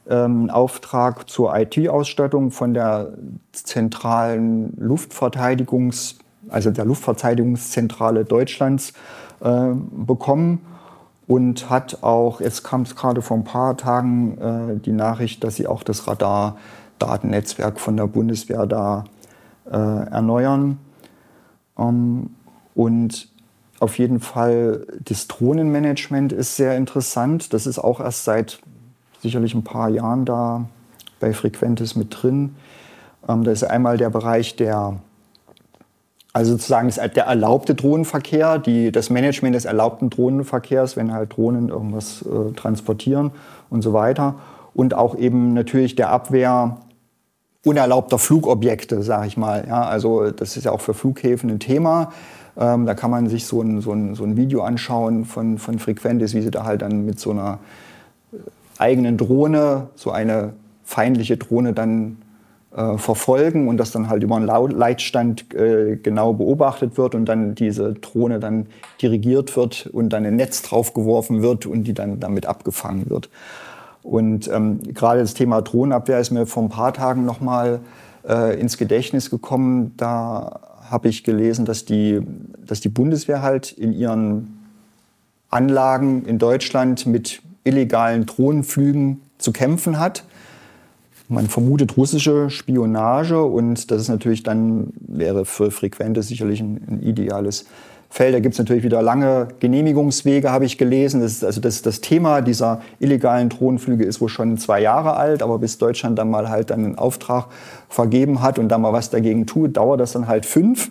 [0.08, 3.12] ähm, Auftrag zur IT-Ausstattung von der
[3.52, 6.16] zentralen Luftverteidigungs,
[6.48, 8.94] also der Luftverteidigungszentrale Deutschlands
[9.44, 10.62] äh, bekommen
[11.26, 15.56] und hat auch, jetzt kam es gerade vor ein paar Tagen äh, die Nachricht, dass
[15.56, 16.56] sie auch das Radar
[17.02, 19.04] Datennetzwerk von der Bundeswehr da
[19.66, 20.78] äh, erneuern.
[21.76, 22.30] Ähm,
[22.74, 23.28] und
[23.80, 27.52] auf jeden Fall das Drohnenmanagement ist sehr interessant.
[27.52, 28.60] Das ist auch erst seit
[29.20, 30.66] sicherlich ein paar Jahren da
[31.18, 32.54] bei Frequentes mit drin.
[33.28, 35.00] Ähm, da ist einmal der Bereich der,
[36.32, 42.22] also sozusagen der erlaubte Drohnenverkehr, die, das Management des erlaubten Drohnenverkehrs, wenn halt Drohnen irgendwas
[42.22, 43.32] äh, transportieren
[43.68, 44.36] und so weiter.
[44.74, 46.78] Und auch eben natürlich der Abwehr
[47.64, 49.64] unerlaubter Flugobjekte, sage ich mal.
[49.68, 52.12] Ja, also das ist ja auch für Flughäfen ein Thema.
[52.58, 55.78] Ähm, da kann man sich so ein, so ein, so ein Video anschauen von, von
[55.78, 57.58] Frequentis, wie sie da halt dann mit so einer
[58.32, 58.36] äh,
[58.78, 60.52] eigenen Drohne, so eine
[60.84, 62.18] feindliche Drohne dann
[62.74, 67.54] äh, verfolgen und das dann halt über einen Leitstand äh, genau beobachtet wird und dann
[67.54, 68.66] diese Drohne dann
[69.00, 73.30] dirigiert wird und dann ein Netz draufgeworfen wird und die dann damit abgefangen wird.
[74.02, 77.80] Und ähm, gerade das Thema Drohnenabwehr ist mir vor ein paar Tagen noch mal
[78.28, 79.94] äh, ins Gedächtnis gekommen.
[79.96, 82.20] Da habe ich gelesen, dass die,
[82.66, 84.58] dass die Bundeswehr halt in ihren
[85.50, 90.24] Anlagen in Deutschland mit illegalen Drohnenflügen zu kämpfen hat.
[91.28, 97.02] Man vermutet russische Spionage und das ist natürlich dann, wäre für Frequente sicherlich ein, ein
[97.02, 97.66] ideales
[98.12, 101.22] Felder gibt es natürlich wieder lange Genehmigungswege, habe ich gelesen.
[101.22, 105.42] Das ist, also das, das Thema dieser illegalen Drohnenflüge ist wohl schon zwei Jahre alt,
[105.42, 107.46] aber bis Deutschland dann mal halt einen Auftrag
[107.88, 110.90] vergeben hat und da mal was dagegen tut, dauert das dann halt fünf.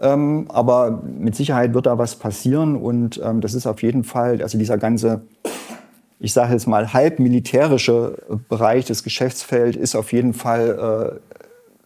[0.00, 4.42] Ähm, aber mit Sicherheit wird da was passieren und ähm, das ist auf jeden Fall,
[4.42, 5.20] also dieser ganze,
[6.18, 11.20] ich sage jetzt mal halb militärische Bereich des Geschäftsfelds ist auf jeden Fall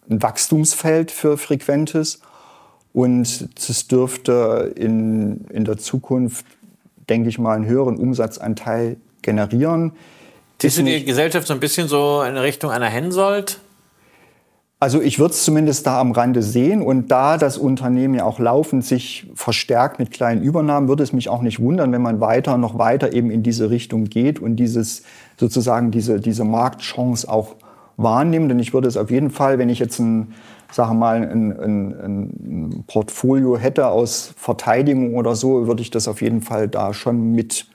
[0.09, 2.21] äh, ein Wachstumsfeld für Frequentes.
[2.93, 6.45] Und es dürfte in, in der Zukunft,
[7.09, 9.93] denke ich mal, einen höheren Umsatzanteil generieren.
[10.61, 13.59] Siehst du die Gesellschaft so ein bisschen so in Richtung einer Hensoldt?
[14.79, 18.37] Also ich würde es zumindest da am Rande sehen und da das Unternehmen ja auch
[18.37, 22.57] laufend sich verstärkt mit kleinen Übernahmen, würde es mich auch nicht wundern, wenn man weiter,
[22.57, 25.03] noch weiter eben in diese Richtung geht und dieses
[25.37, 27.55] sozusagen diese, diese Marktchance auch
[27.95, 28.51] wahrnimmt.
[28.51, 30.33] Denn ich würde es auf jeden Fall, wenn ich jetzt ein
[30.73, 36.21] sage mal, ein, ein, ein Portfolio hätte aus Verteidigung oder so, würde ich das auf
[36.21, 37.67] jeden Fall da schon mit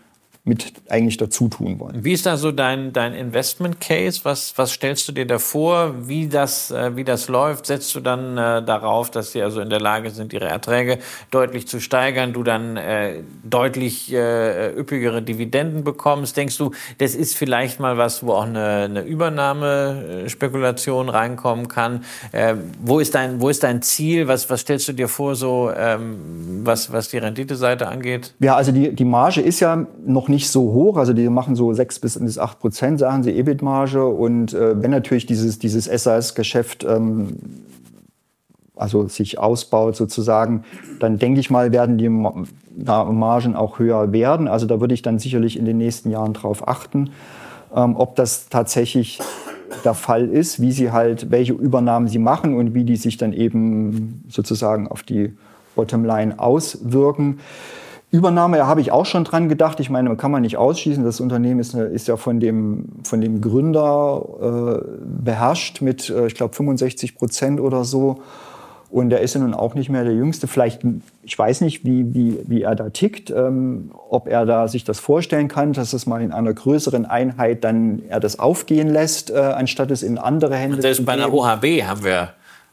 [0.49, 2.03] mit eigentlich dazu tun wollen.
[2.03, 4.21] Wie ist da so dein, dein Investment Case?
[4.25, 6.09] Was, was stellst du dir da vor?
[6.09, 7.67] Wie das, äh, wie das läuft?
[7.67, 10.99] Setzt du dann äh, darauf, dass sie also in der Lage sind, ihre Erträge
[11.31, 16.37] deutlich zu steigern, du dann äh, deutlich äh, üppigere Dividenden bekommst?
[16.37, 22.05] Denkst du, das ist vielleicht mal was, wo auch eine, eine Übernahmespekulation reinkommen kann?
[22.33, 24.29] Äh, wo, ist dein, wo ist dein Ziel?
[24.29, 28.33] Was, was stellst du dir vor, so, ähm, was, was die Renditeseite angeht?
[28.41, 31.57] Ja, also die, die Marge ist ja noch nicht nicht so hoch, also die machen
[31.57, 34.07] so sechs bis, acht Prozent, sagen sie, EBIT-Marge.
[34.07, 37.37] Und äh, wenn natürlich dieses, dieses SAS-Geschäft ähm,
[38.77, 40.63] also sich ausbaut sozusagen,
[41.01, 44.47] dann denke ich mal, werden die Margen auch höher werden.
[44.47, 47.11] Also da würde ich dann sicherlich in den nächsten Jahren drauf achten,
[47.75, 49.19] ähm, ob das tatsächlich
[49.85, 53.33] der Fall ist, wie sie halt, welche Übernahmen sie machen und wie die sich dann
[53.33, 55.37] eben sozusagen auf die
[55.75, 57.41] Bottomline auswirken.
[58.11, 59.81] Übernahme, da habe ich auch schon dran gedacht.
[59.81, 61.05] Ich meine, kann man nicht ausschließen.
[61.05, 66.35] Das Unternehmen ist, ist ja von dem, von dem Gründer äh, beherrscht mit, äh, ich
[66.35, 68.23] glaube, 65 Prozent oder so.
[68.91, 70.47] Und er ist ja nun auch nicht mehr der Jüngste.
[70.47, 70.81] Vielleicht,
[71.23, 74.99] ich weiß nicht, wie, wie, wie er da tickt, ähm, ob er da sich das
[74.99, 79.35] vorstellen kann, dass es mal in einer größeren Einheit dann er das aufgehen lässt, äh,
[79.37, 81.05] anstatt es in andere Hände zu geben.
[81.05, 82.31] Bei der OHB haben wir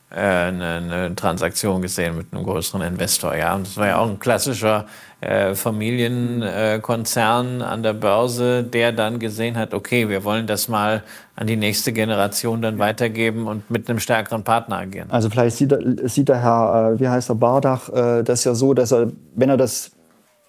[0.09, 3.35] eine, eine, Transaktion gesehen mit einem größeren Investor.
[3.35, 4.85] Ja, und das war ja auch ein klassischer
[5.19, 11.03] äh, Familienkonzern an der Börse, der dann gesehen hat, okay, wir wollen das mal
[11.35, 15.09] an die nächste Generation dann weitergeben und mit einem stärkeren Partner agieren.
[15.09, 18.73] Also vielleicht sieht, sieht der Herr, äh, wie heißt der Bardach, äh, das ja so,
[18.73, 19.91] dass er, wenn er das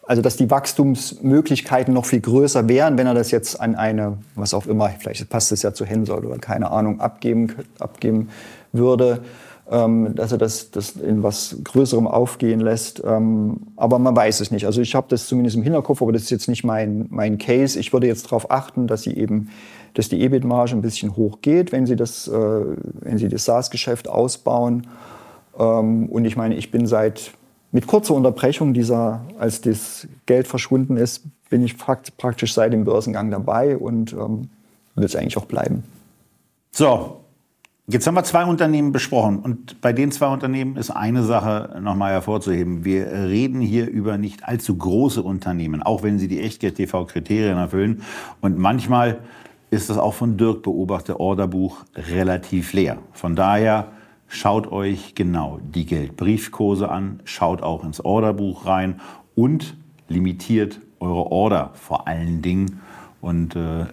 [0.09, 4.55] also dass die Wachstumsmöglichkeiten noch viel größer wären, wenn er das jetzt an eine, was
[4.55, 8.29] auch immer, vielleicht passt es ja zu Hensoldt oder keine Ahnung, abgeben, abgeben
[8.73, 9.25] würde,
[9.71, 13.03] ähm, dass er das, das in was Größerem aufgehen lässt.
[13.05, 14.67] Ähm, aber man weiß es nicht.
[14.67, 17.79] Also ich habe das zumindest im Hinterkopf, aber das ist jetzt nicht mein, mein Case.
[17.79, 19.51] Ich würde jetzt darauf achten, dass sie eben
[19.97, 24.09] dass die EBIT-Marge ein bisschen hoch geht, wenn sie das, äh, wenn sie das SaaS-Geschäft
[24.09, 24.87] ausbauen.
[25.59, 27.33] Ähm, und ich meine, ich bin seit
[27.73, 33.31] mit kurzer Unterbrechung dieser, als das Geld verschwunden ist, bin ich praktisch seit dem Börsengang
[33.31, 34.51] dabei und ähm,
[34.95, 35.83] will es eigentlich auch bleiben.
[36.73, 37.21] So,
[37.89, 42.13] jetzt haben wir zwei Unternehmen besprochen und bei den zwei Unternehmen ist eine Sache nochmal
[42.13, 42.85] hervorzuheben.
[42.85, 48.03] Wir reden hier über nicht allzu große Unternehmen, auch wenn sie die Echtgeld-TV-Kriterien erfüllen.
[48.41, 49.21] Und manchmal
[49.71, 52.99] ist das auch von Dirk beobachtet Orderbuch relativ leer.
[53.13, 53.89] Von daher
[54.29, 59.01] Schaut euch genau die Geldbriefkurse an, schaut auch ins Orderbuch rein
[59.35, 59.77] und
[60.09, 62.81] limitiert eure Order vor allen Dingen
[63.21, 63.87] und äh,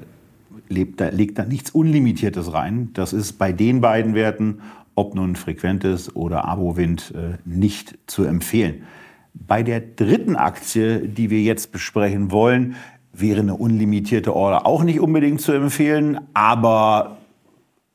[0.74, 2.89] legt, da, legt da nichts Unlimitiertes rein.
[2.93, 4.61] Das ist bei den beiden Werten,
[4.95, 8.84] ob nun Frequentes oder Abowind, äh, nicht zu empfehlen.
[9.34, 12.76] Bei der dritten Aktie, die wir jetzt besprechen wollen,
[13.13, 17.17] wäre eine unlimitierte Order auch nicht unbedingt zu empfehlen, aber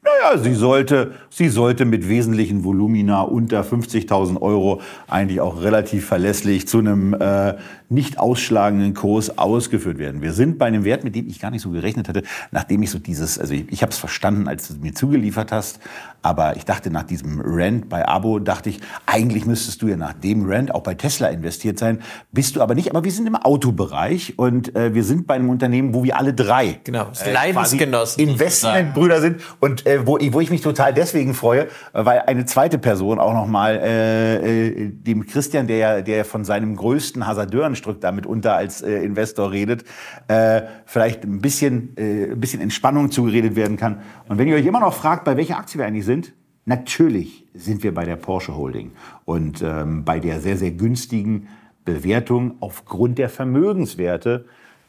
[0.03, 6.67] naja, sie sollte, sie sollte mit wesentlichen Volumina unter 50.000 Euro eigentlich auch relativ verlässlich
[6.67, 7.55] zu einem äh,
[7.89, 10.21] nicht ausschlagenden Kurs ausgeführt werden.
[10.21, 12.91] Wir sind bei einem Wert, mit dem ich gar nicht so gerechnet hatte, nachdem ich
[12.91, 15.81] so dieses, also ich, ich habe es verstanden, als du es mir zugeliefert hast,
[16.21, 20.13] aber ich dachte nach diesem Rent bei Abo, dachte ich, eigentlich müsstest du ja nach
[20.13, 22.91] dem Rent auch bei Tesla investiert sein, bist du aber nicht.
[22.91, 26.35] Aber wir sind im Autobereich und äh, wir sind bei einem Unternehmen, wo wir alle
[26.35, 31.69] drei genau, äh, Leidensgenossen Investmentbrüder sind und äh, wo, wo ich mich total deswegen freue,
[31.93, 36.77] weil eine zweite Person auch noch mal äh, äh, dem Christian, der der von seinem
[36.77, 39.85] größten Hasardeuren Stück damit unter als äh, Investor redet,
[40.29, 44.03] äh, vielleicht ein bisschen, äh, ein bisschen Entspannung zugeredet werden kann.
[44.29, 46.33] Und wenn ihr euch immer noch fragt, bei welcher Aktie wir eigentlich sind,
[46.65, 48.93] natürlich sind wir bei der Porsche Holding
[49.25, 51.49] und ähm, bei der sehr, sehr günstigen
[51.85, 54.45] Bewertung aufgrund der Vermögenswerte,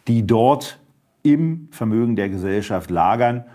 [0.08, 0.80] die dort
[1.24, 3.46] im Vermögen der Gesellschaft lagern,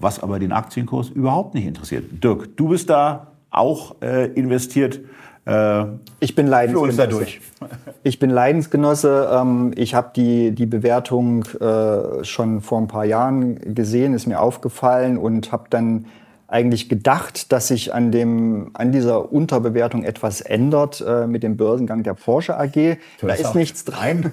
[0.00, 2.04] was aber den Aktienkurs überhaupt nicht interessiert.
[2.24, 5.00] Dirk, du bist da auch äh, investiert.
[5.44, 5.84] Äh,
[6.20, 7.26] ich bin Leidensgenosse.
[8.02, 9.28] Ich bin Leidensgenosse.
[9.30, 14.40] Ähm, ich habe die, die Bewertung äh, schon vor ein paar Jahren gesehen, ist mir
[14.40, 16.06] aufgefallen und habe dann
[16.48, 22.02] eigentlich gedacht, dass sich an, dem, an dieser Unterbewertung etwas ändert äh, mit dem Börsengang
[22.02, 22.96] der Porsche AG.
[23.20, 24.32] Da ist, nichts dran.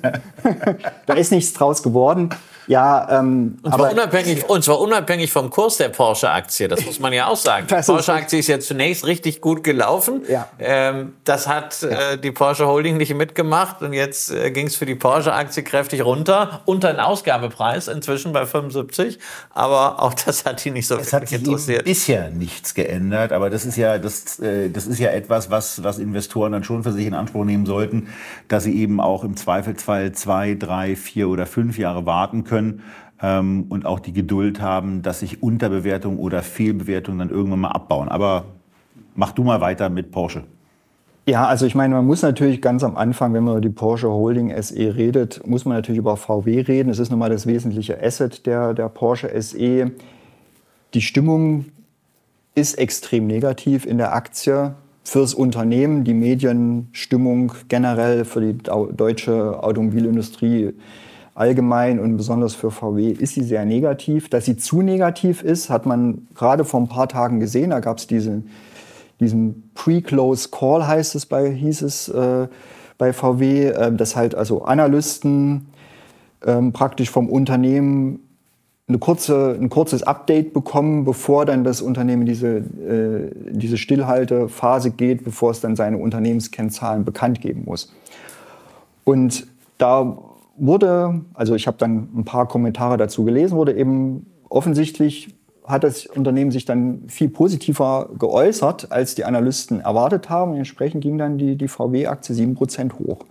[1.06, 2.30] da ist nichts draus geworden.
[2.68, 7.14] Ja, ähm, und, zwar unabhängig, und zwar unabhängig vom Kurs der Porsche-Aktie, das muss man
[7.14, 7.66] ja auch sagen.
[7.70, 10.24] Die Porsche-Aktie ist ja zunächst richtig gut gelaufen.
[10.28, 10.50] Ja.
[10.60, 12.12] Ähm, das hat ja.
[12.12, 16.04] äh, die Porsche Holding nicht mitgemacht und jetzt äh, ging es für die Porsche-Aktie kräftig
[16.04, 19.18] runter, unter den Ausgabepreis inzwischen bei 75.
[19.52, 21.78] Aber auch das hat die nicht so es wirklich interessiert.
[21.78, 25.50] Es hat bisher nichts geändert, aber das ist ja, das, äh, das ist ja etwas,
[25.50, 28.10] was, was Investoren dann schon für sich in Anspruch nehmen sollten,
[28.50, 32.82] dass sie eben auch im Zweifelsfall zwei, drei, vier oder fünf Jahre warten können können
[33.22, 38.10] ähm, und auch die Geduld haben, dass sich Unterbewertung oder Fehlbewertung dann irgendwann mal abbauen.
[38.10, 38.46] Aber
[39.16, 40.44] mach du mal weiter mit Porsche.
[41.26, 44.10] Ja, also ich meine, man muss natürlich ganz am Anfang, wenn man über die Porsche
[44.10, 46.90] Holding SE redet, muss man natürlich über VW reden.
[46.90, 49.92] Es ist nun mal das wesentliche Asset der, der Porsche SE.
[50.94, 51.66] Die Stimmung
[52.56, 56.06] ist extrem negativ in der Aktie fürs Unternehmen.
[56.06, 60.74] Die Medienstimmung generell für die deutsche Automobilindustrie
[61.38, 64.28] allgemein und besonders für VW ist sie sehr negativ.
[64.28, 67.70] Dass sie zu negativ ist, hat man gerade vor ein paar Tagen gesehen.
[67.70, 68.42] Da gab es diese,
[69.20, 72.48] diesen Pre-Close Call, heißt es bei, hieß es äh,
[72.98, 75.68] bei VW, äh, dass halt also Analysten
[76.42, 78.20] äh, praktisch vom Unternehmen
[78.88, 85.24] eine kurze, ein kurzes Update bekommen, bevor dann das Unternehmen diese, äh, diese Stillhaltephase geht,
[85.24, 87.94] bevor es dann seine Unternehmenskennzahlen bekannt geben muss.
[89.04, 89.46] Und
[89.78, 90.18] da
[90.58, 95.36] wurde, also ich habe dann ein paar Kommentare dazu gelesen, wurde eben offensichtlich
[95.68, 100.52] hat das Unternehmen sich dann viel positiver geäußert, als die Analysten erwartet haben.
[100.52, 103.26] Und entsprechend ging dann die, die VW-Aktie 7% hoch.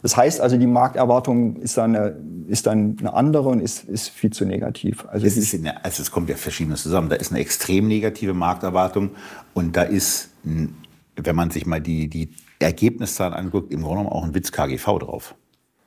[0.00, 2.16] Das heißt also, die Markterwartung ist dann eine,
[2.46, 5.06] ist dann eine andere und ist, ist viel zu negativ.
[5.08, 7.10] Also es, ist eine, also es kommt ja verschiedenes zusammen.
[7.10, 9.10] Da ist eine extrem negative Markterwartung
[9.52, 14.24] und da ist, wenn man sich mal die, die Ergebniszahlen anguckt, im Grunde genommen auch
[14.24, 15.34] ein Witz KGV drauf.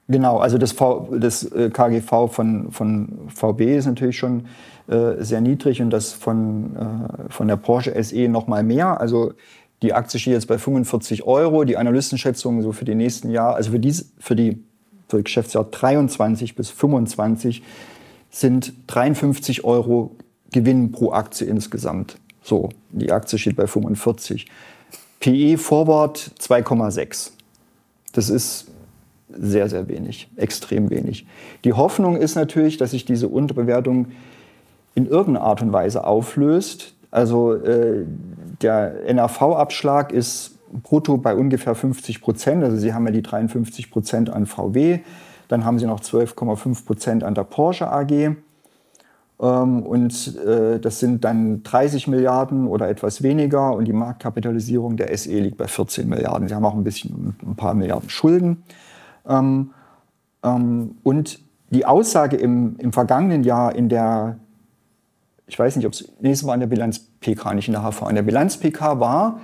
[0.09, 4.45] Genau, also das, v, das äh, KGV von, von VB ist natürlich schon
[4.87, 9.01] äh, sehr niedrig und das von, äh, von der Porsche SE noch mal mehr.
[9.01, 9.33] Also
[9.81, 11.65] die Aktie steht jetzt bei 45 Euro.
[11.65, 14.63] Die Analystenschätzungen so für die nächsten Jahre, also für, diese, für die
[15.09, 17.63] für Geschäftsjahr 23 bis 25
[18.29, 20.15] sind 53 Euro
[20.51, 22.17] Gewinn pro Aktie insgesamt.
[22.43, 24.47] So, die Aktie steht bei 45.
[25.19, 27.31] PE Forward 2,6.
[28.13, 28.67] Das ist
[29.29, 31.25] sehr, sehr wenig, extrem wenig.
[31.63, 34.07] Die Hoffnung ist natürlich, dass sich diese Unterbewertung
[34.95, 36.95] in irgendeiner Art und Weise auflöst.
[37.11, 38.05] Also äh,
[38.61, 42.63] der NAV-Abschlag ist brutto bei ungefähr 50 Prozent.
[42.63, 44.99] Also Sie haben ja die 53 Prozent an VW,
[45.47, 48.35] dann haben Sie noch 12,5 Prozent an der Porsche AG.
[49.39, 53.73] Ähm, und äh, das sind dann 30 Milliarden oder etwas weniger.
[53.73, 56.47] Und die Marktkapitalisierung der SE liegt bei 14 Milliarden.
[56.47, 58.63] Sie haben auch ein bisschen ein paar Milliarden Schulden.
[59.27, 59.71] Ähm,
[60.43, 64.39] ähm, und die Aussage im, im vergangenen Jahr in der,
[65.47, 68.03] ich weiß nicht, ob es, nee, es war in der Bilanz-PK, nicht in der HV,
[68.09, 69.39] in der Bilanz-PK war,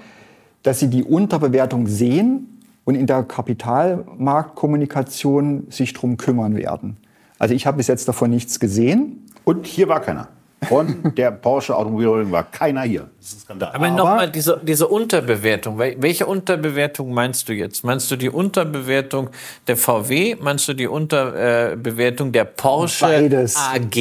[0.63, 6.97] dass sie die Unterbewertung sehen und in der Kapitalmarktkommunikation sich drum kümmern werden.
[7.39, 9.25] Also ich habe bis jetzt davon nichts gesehen.
[9.43, 10.29] Und hier war keiner.
[10.63, 13.09] Von der Porsche Automobilholding war keiner hier.
[13.23, 13.69] Das ist ein Skandal.
[13.69, 15.79] Aber, Aber nochmal diese, diese Unterbewertung.
[15.79, 17.85] Welche Unterbewertung meinst du jetzt?
[17.85, 19.29] Meinst du die Unterbewertung
[19.65, 20.35] der VW?
[20.41, 23.55] Meinst du die Unterbewertung der Porsche Beides.
[23.55, 23.95] AG?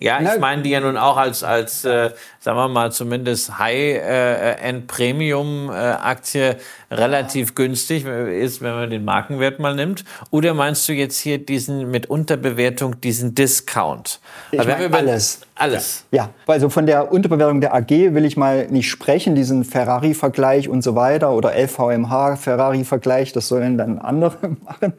[0.00, 6.42] Ja, ich meine die ja nun auch als, als äh, sagen wir mal, zumindest High-End-Premium-Aktie
[6.42, 6.56] äh,
[6.90, 10.04] relativ günstig ist, wenn man den Markenwert mal nimmt?
[10.30, 14.20] Oder meinst du jetzt hier diesen mit Unterbewertung, diesen Discount?
[14.50, 15.40] Ich also meine alles.
[15.54, 16.04] Alles.
[16.10, 20.82] Ja, also von der Unterbewertung der AG will ich mal nicht sprechen, diesen Ferrari-Vergleich und
[20.82, 24.94] so weiter oder LVMH-Ferrari-Vergleich, das sollen dann andere machen.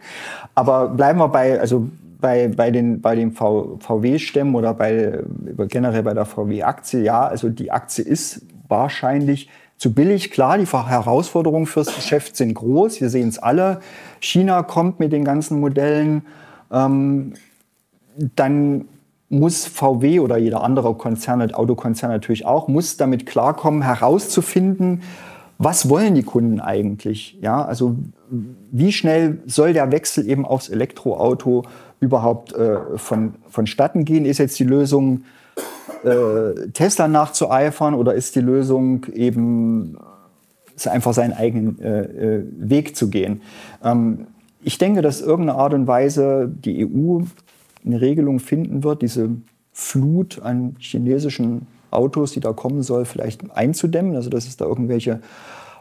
[0.55, 1.87] Aber bleiben wir bei, also
[2.19, 5.19] bei, bei den, bei den VW-Stämmen oder bei,
[5.67, 10.31] generell bei der VW-Aktie, ja, also die Aktie ist wahrscheinlich zu billig.
[10.31, 13.01] Klar, die Herausforderungen fürs Geschäft sind groß.
[13.01, 13.81] Wir sehen es alle.
[14.21, 16.25] China kommt mit den ganzen Modellen.
[16.71, 17.33] Ähm,
[18.35, 18.85] dann
[19.33, 25.01] muss VW oder jeder andere Konzern, Autokonzern natürlich auch, muss damit klarkommen, herauszufinden,
[25.57, 27.37] was wollen die Kunden eigentlich?
[27.41, 27.95] Ja, also
[28.71, 31.63] wie schnell soll der Wechsel eben aufs Elektroauto
[31.99, 34.25] überhaupt äh, von, vonstatten gehen?
[34.25, 35.23] Ist jetzt die Lösung,
[36.03, 39.97] äh, Tesla nachzueifern oder ist die Lösung eben
[40.85, 43.41] einfach seinen eigenen äh, äh, Weg zu gehen?
[43.83, 44.27] Ähm,
[44.63, 47.21] ich denke, dass irgendeine Art und Weise die EU
[47.85, 49.29] eine Regelung finden wird, diese
[49.71, 54.15] Flut an chinesischen Autos, die da kommen soll, vielleicht einzudämmen.
[54.15, 55.21] Also dass es da irgendwelche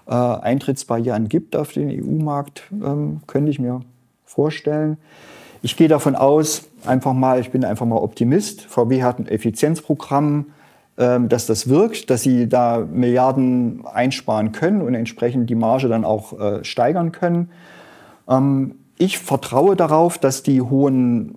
[0.06, 3.80] äh, Eintrittsbarrieren gibt auf den EU-Markt, ähm, könnte ich mir
[4.24, 4.96] vorstellen.
[5.62, 8.62] Ich gehe davon aus, einfach mal, ich bin einfach mal Optimist.
[8.62, 10.46] VW hat ein Effizienzprogramm,
[10.98, 16.04] ähm, dass das wirkt, dass sie da Milliarden einsparen können und entsprechend die Marge dann
[16.04, 17.50] auch äh, steigern können.
[18.28, 21.36] Ähm, ich vertraue darauf, dass die hohen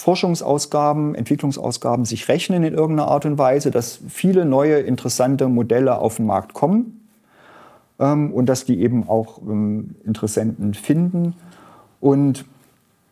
[0.00, 6.16] Forschungsausgaben, Entwicklungsausgaben sich rechnen in irgendeiner Art und Weise, dass viele neue interessante Modelle auf
[6.16, 7.08] den Markt kommen
[7.98, 9.38] ähm, und dass die eben auch
[10.04, 11.34] Interessenten finden.
[12.00, 12.44] Und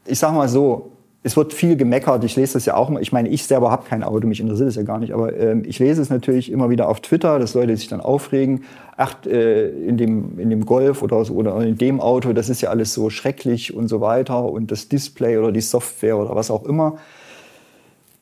[0.06, 0.92] ich sage mal so,
[1.24, 2.22] es wird viel gemeckert.
[2.22, 2.90] Ich lese das ja auch.
[3.00, 5.12] Ich meine, ich selber habe kein Auto, mich interessiert das ja gar nicht.
[5.12, 8.64] Aber ähm, ich lese es natürlich immer wieder auf Twitter, dass Leute sich dann aufregen.
[8.96, 12.60] Ach, äh, in, dem, in dem Golf oder, so, oder in dem Auto, das ist
[12.60, 14.44] ja alles so schrecklich und so weiter.
[14.44, 16.98] Und das Display oder die Software oder was auch immer.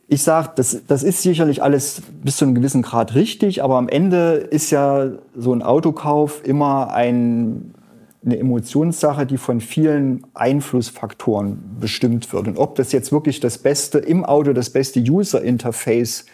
[0.08, 3.62] Ich sage, das, das ist sicherlich alles bis zu einem gewissen Grad richtig.
[3.62, 7.74] Aber am Ende ist ja so ein Autokauf immer ein
[8.26, 12.48] eine Emotionssache, die von vielen Einflussfaktoren bestimmt wird.
[12.48, 16.26] Und ob das jetzt wirklich das beste im Auto, das beste User-Interface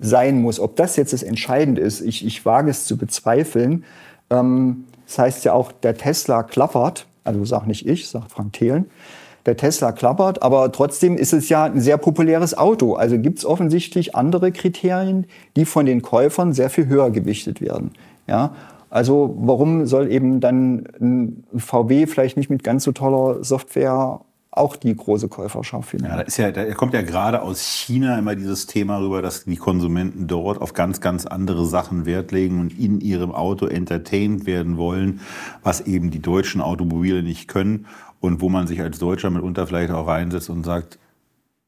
[0.00, 3.84] sein muss, ob das jetzt das Entscheidende ist, ich, ich wage es zu bezweifeln.
[4.30, 8.86] Ähm, das heißt ja auch, der Tesla klappert, also sag nicht ich, sagt Frank Thelen,
[9.44, 12.94] der Tesla klappert, aber trotzdem ist es ja ein sehr populäres Auto.
[12.94, 17.92] Also gibt es offensichtlich andere Kriterien, die von den Käufern sehr viel höher gewichtet werden.
[18.26, 18.54] Ja?
[18.90, 24.20] Also warum soll eben dann ein VW vielleicht nicht mit ganz so toller Software
[24.56, 26.06] auch die große Käuferschaft finden.
[26.06, 29.44] Ja, da, ist ja, da kommt ja gerade aus China immer dieses Thema rüber, dass
[29.44, 34.46] die Konsumenten dort auf ganz, ganz andere Sachen Wert legen und in ihrem Auto entertained
[34.46, 35.20] werden wollen,
[35.62, 37.86] was eben die deutschen Automobile nicht können
[38.20, 40.98] und wo man sich als Deutscher mitunter vielleicht auch reinsetzt und sagt,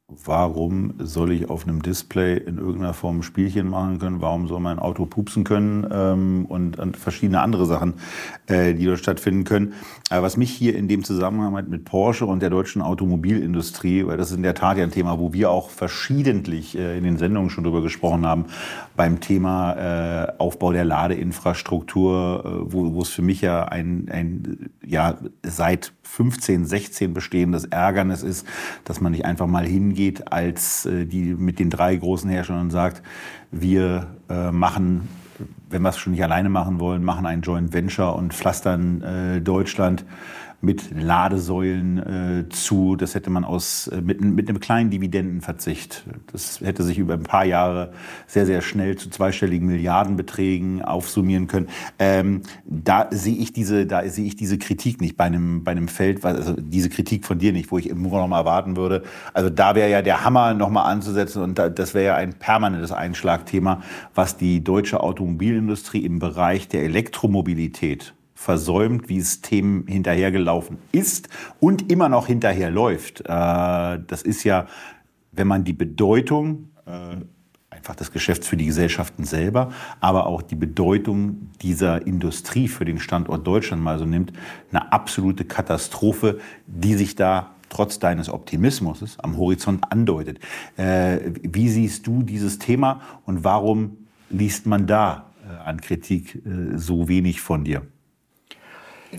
[0.09, 4.22] warum soll ich auf einem Display in irgendeiner Form ein Spielchen machen können?
[4.22, 5.86] Warum soll mein Auto pupsen können?
[5.92, 7.94] Ähm, und, und, verschiedene andere Sachen,
[8.46, 9.74] äh, die dort stattfinden können.
[10.09, 14.16] Aber was mich hier in dem Zusammenhang hat mit Porsche und der deutschen Automobilindustrie, weil
[14.16, 17.18] das ist in der Tat ja ein Thema, wo wir auch verschiedentlich äh, in den
[17.18, 18.46] Sendungen schon drüber gesprochen haben,
[18.96, 25.18] beim Thema äh, Aufbau der Ladeinfrastruktur, äh, wo es für mich ja ein, ein ja,
[25.42, 28.46] seit 15, 16 bestehendes Ärgernis ist,
[28.84, 29.97] dass man nicht einfach mal hingeht
[30.30, 33.03] als äh, die mit den drei großen Herstellern und sagt,
[33.51, 35.09] wir äh, machen,
[35.70, 39.40] wenn wir es schon nicht alleine machen wollen, machen ein Joint Venture und pflastern äh,
[39.40, 40.05] Deutschland
[40.61, 42.96] mit Ladesäulen äh, zu.
[42.96, 46.04] Das hätte man aus, äh, mit, mit einem kleinen Dividendenverzicht.
[46.32, 47.92] Das hätte sich über ein paar Jahre
[48.26, 51.68] sehr, sehr schnell zu zweistelligen Milliardenbeträgen aufsummieren können.
[52.00, 55.86] Ähm, da sehe ich diese, da sehe ich diese Kritik nicht bei einem, bei einem
[55.86, 59.04] Feld, also diese Kritik von dir nicht, wo ich im noch mal erwarten würde.
[59.34, 62.32] Also da wäre ja der Hammer noch mal anzusetzen und da, das wäre ja ein
[62.32, 63.82] permanentes Einschlagthema,
[64.14, 71.28] was die deutsche Automobilindustrie im Bereich der Elektromobilität versäumt, wie es Themen hinterhergelaufen ist
[71.59, 73.22] und immer noch hinterherläuft.
[73.22, 74.66] Äh, das ist ja,
[75.32, 77.16] wenn man die Bedeutung äh,
[77.68, 83.01] einfach des Geschäfts für die Gesellschaften selber, aber auch die Bedeutung dieser Industrie für den
[83.01, 84.32] Standort Deutschland mal so nimmt,
[84.70, 90.39] eine absolute Katastrophe, die sich da trotz deines Optimismus am Horizont andeutet.
[90.76, 93.97] Äh, wie siehst du dieses Thema und warum
[94.30, 95.24] liest man da
[95.64, 96.43] an Kritik
[96.76, 97.82] so wenig von dir?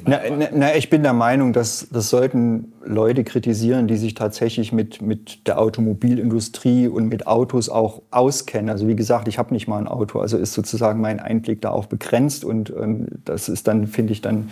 [0.05, 0.19] Na,
[0.53, 5.47] na, ich bin der Meinung, dass das sollten Leute kritisieren, die sich tatsächlich mit, mit
[5.47, 8.69] der Automobilindustrie und mit Autos auch auskennen.
[8.69, 11.71] Also wie gesagt, ich habe nicht mal ein Auto, also ist sozusagen mein Einblick da
[11.71, 14.49] auch begrenzt und ähm, das ist dann, finde ich, dann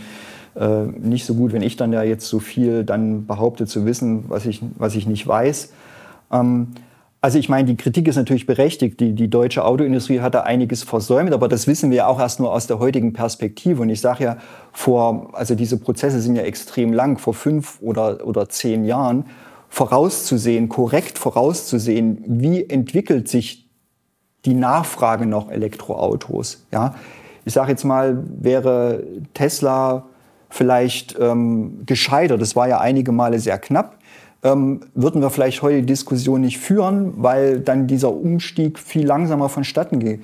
[0.55, 4.25] äh, nicht so gut, wenn ich dann ja jetzt so viel dann behaupte zu wissen,
[4.29, 5.71] was ich, was ich nicht weiß.
[6.31, 6.69] Ähm,
[7.27, 9.01] also ich meine, die Kritik ist natürlich berechtigt.
[9.01, 12.53] Die, die deutsche Autoindustrie hat da einiges versäumt, aber das wissen wir auch erst nur
[12.53, 13.81] aus der heutigen Perspektive.
[13.81, 14.37] Und ich sage ja,
[14.71, 19.25] vor, also diese Prozesse sind ja extrem lang, vor fünf oder, oder zehn Jahren
[19.67, 23.67] vorauszusehen, korrekt vorauszusehen, wie entwickelt sich
[24.45, 26.65] die Nachfrage nach Elektroautos.
[26.71, 26.95] Ja,
[27.43, 29.03] ich sage jetzt mal, wäre
[29.33, 30.05] Tesla
[30.49, 33.97] vielleicht ähm, gescheitert, das war ja einige Male sehr knapp,
[34.43, 39.49] ähm, würden wir vielleicht heute die Diskussion nicht führen, weil dann dieser Umstieg viel langsamer
[39.49, 40.19] vonstatten ge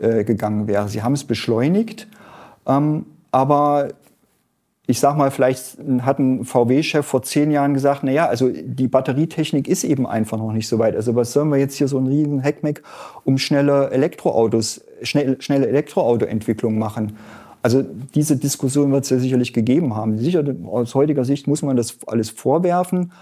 [0.00, 0.88] äh, gegangen wäre.
[0.88, 2.08] Sie haben es beschleunigt,
[2.66, 3.90] ähm, aber
[4.90, 8.88] ich sag mal, vielleicht hat ein VW-Chef vor zehn Jahren gesagt, na ja, also die
[8.88, 10.96] Batterietechnik ist eben einfach noch nicht so weit.
[10.96, 12.82] Also was sollen wir jetzt hier so einen riesen Heckmeck
[13.24, 17.16] um schnelle Elektroautos, schnell, schnelle Elektroautoentwicklung machen?
[17.62, 17.84] Also
[18.14, 20.18] diese Diskussion wird es ja sicherlich gegeben haben.
[20.18, 23.12] Sicher, aus heutiger Sicht muss man das alles vorwerfen.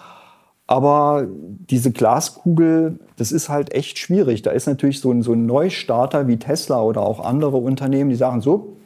[0.68, 1.26] Aber
[1.70, 4.42] diese Glaskugel, das ist halt echt schwierig.
[4.42, 8.16] Da ist natürlich so ein, so ein Neustarter wie Tesla oder auch andere Unternehmen, die
[8.16, 8.76] sagen so,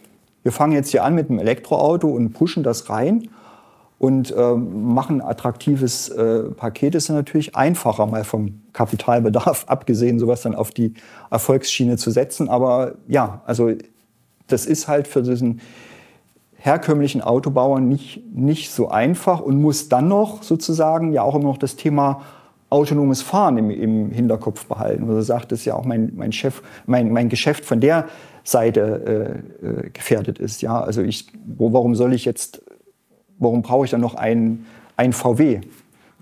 [0.44, 3.28] wir fangen jetzt hier an mit einem Elektroauto und pushen das rein
[3.98, 6.94] und äh, machen ein attraktives äh, Paket.
[6.94, 10.94] Ist natürlich einfacher, mal vom Kapitalbedarf abgesehen, sowas dann auf die
[11.32, 12.48] Erfolgsschiene zu setzen.
[12.48, 13.72] Aber ja, also
[14.46, 15.60] das ist halt für diesen
[16.62, 21.58] herkömmlichen Autobauern nicht, nicht so einfach und muss dann noch sozusagen ja auch immer noch
[21.58, 22.22] das Thema
[22.70, 25.08] autonomes Fahren im, im Hinterkopf behalten.
[25.08, 28.06] Also sagt es ja auch mein, mein Chef, mein, mein Geschäft von der
[28.44, 30.62] Seite äh, äh, gefährdet ist.
[30.62, 32.62] Ja, also ich, wo, warum soll ich jetzt,
[33.38, 34.64] warum brauche ich dann noch ein,
[34.96, 35.62] ein VW?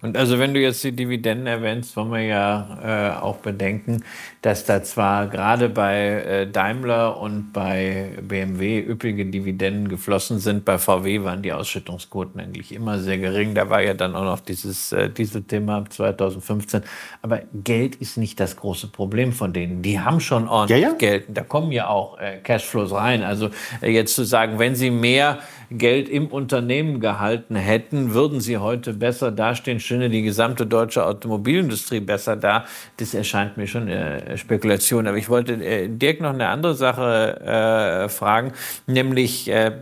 [0.00, 4.02] Und also wenn du jetzt die Dividenden erwähnst, wollen wir ja äh, auch bedenken,
[4.42, 10.78] dass da zwar gerade bei äh, Daimler und bei BMW üppige Dividenden geflossen sind, bei
[10.78, 13.54] VW waren die Ausschüttungsquoten eigentlich immer sehr gering.
[13.54, 16.82] Da war ja dann auch noch dieses äh, Dieselthema 2015.
[17.20, 19.82] Aber Geld ist nicht das große Problem von denen.
[19.82, 20.94] Die haben schon ordentlich ja, ja.
[20.94, 21.26] Geld.
[21.28, 23.22] Da kommen ja auch äh, Cashflows rein.
[23.22, 23.50] Also
[23.82, 28.92] äh, jetzt zu sagen, wenn sie mehr Geld im Unternehmen gehalten hätten, würden sie heute
[28.92, 32.64] besser dastehen, stünde die gesamte deutsche Automobilindustrie besser da.
[32.96, 35.06] Das erscheint mir schon äh, Spekulation.
[35.06, 38.52] Aber ich wollte äh, Dirk noch eine andere Sache äh, fragen,
[38.86, 39.72] nämlich äh,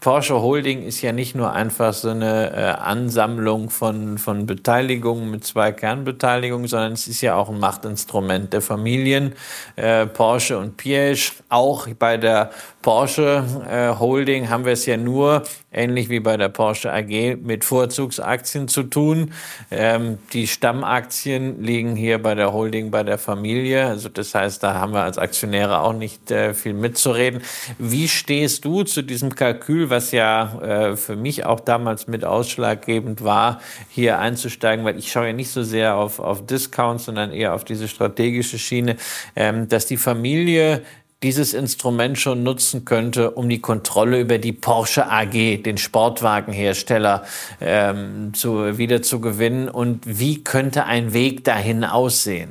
[0.00, 5.44] Porsche Holding ist ja nicht nur einfach so eine äh, Ansammlung von, von Beteiligungen mit
[5.44, 9.32] zwei Kernbeteiligungen, sondern es ist ja auch ein Machtinstrument der Familien
[9.74, 11.42] äh, Porsche und Piaget.
[11.48, 12.50] Auch bei der
[12.80, 17.64] Porsche äh, Holding haben wir es ja nur ähnlich wie bei der Porsche AG, mit
[17.64, 19.32] Vorzugsaktien zu tun.
[19.70, 23.86] Ähm, die Stammaktien liegen hier bei der Holding, bei der Familie.
[23.86, 27.42] Also das heißt, da haben wir als Aktionäre auch nicht äh, viel mitzureden.
[27.78, 33.22] Wie stehst du zu diesem Kalkül, was ja äh, für mich auch damals mit ausschlaggebend
[33.22, 33.60] war,
[33.90, 37.64] hier einzusteigen, weil ich schaue ja nicht so sehr auf, auf Discounts, sondern eher auf
[37.64, 38.96] diese strategische Schiene,
[39.36, 40.82] ähm, dass die Familie
[41.22, 47.24] dieses Instrument schon nutzen könnte, um die Kontrolle über die Porsche AG, den Sportwagenhersteller,
[47.60, 49.68] ähm, zu, wieder zu gewinnen?
[49.68, 52.50] Und wie könnte ein Weg dahin aussehen?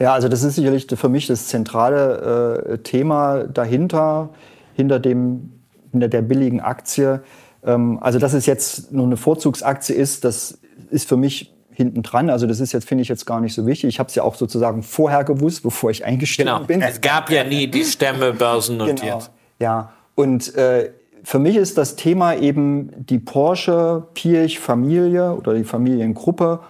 [0.00, 4.30] Ja, also das ist sicherlich für mich das zentrale äh, Thema dahinter,
[4.74, 5.52] hinter, dem,
[5.92, 7.22] hinter der billigen Aktie.
[7.64, 10.58] Ähm, also dass es jetzt nur eine Vorzugsaktie ist, das
[10.90, 12.28] ist für mich hinten dran.
[12.30, 13.88] Also das ist jetzt, finde ich jetzt gar nicht so wichtig.
[13.88, 16.64] Ich habe es ja auch sozusagen vorher gewusst, bevor ich eingestiegen genau.
[16.64, 16.82] bin.
[16.82, 19.00] Es gab ja nie die Stämme börsennotiert.
[19.00, 19.22] Genau.
[19.58, 20.90] Ja, und äh,
[21.22, 26.60] für mich ist das Thema eben die Porsche Pirch Familie oder die Familiengruppe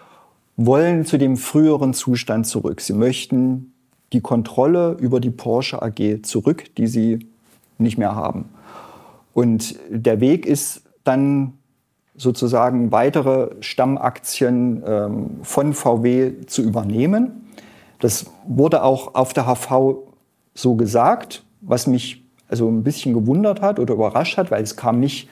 [0.56, 2.80] wollen zu dem früheren Zustand zurück.
[2.80, 3.72] Sie möchten
[4.12, 7.26] die Kontrolle über die Porsche AG zurück, die sie
[7.78, 8.50] nicht mehr haben.
[9.32, 11.54] Und der Weg ist dann
[12.20, 17.48] sozusagen weitere Stammaktien ähm, von VW zu übernehmen.
[17.98, 19.96] Das wurde auch auf der HV
[20.54, 25.00] so gesagt, was mich also ein bisschen gewundert hat oder überrascht hat, weil es kam
[25.00, 25.30] nicht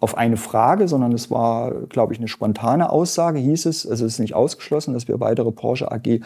[0.00, 3.86] auf eine Frage, sondern es war, glaube ich, eine spontane Aussage, hieß es.
[3.86, 6.20] Also es ist nicht ausgeschlossen, dass wir weitere Porsche AG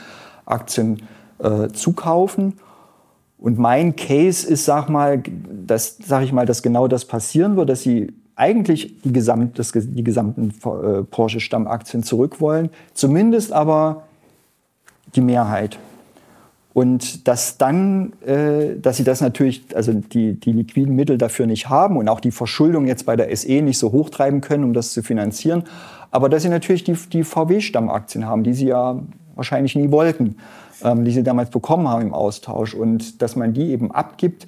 [0.45, 1.03] Aktien
[1.41, 2.61] äh, zukaufen.
[3.39, 5.21] Und mein Case ist, sag mal,
[5.67, 9.73] dass, sag ich mal, dass genau das passieren wird, dass sie eigentlich die, Gesamt, das,
[9.73, 14.05] die gesamten äh, Porsche-Stammaktien zurück wollen, zumindest aber
[15.15, 15.79] die Mehrheit.
[16.75, 21.71] Und dass dann, äh, dass sie das natürlich, also die, die liquiden Mittel dafür nicht
[21.71, 24.93] haben und auch die Verschuldung jetzt bei der SE nicht so hochtreiben können, um das
[24.93, 25.65] zu finanzieren.
[26.11, 29.01] Aber dass sie natürlich die, die VW-Stammaktien haben, die sie ja
[29.35, 30.37] wahrscheinlich nie wollten,
[30.85, 32.75] ähm, die sie damals bekommen haben im Austausch.
[32.75, 34.47] Und dass man die eben abgibt,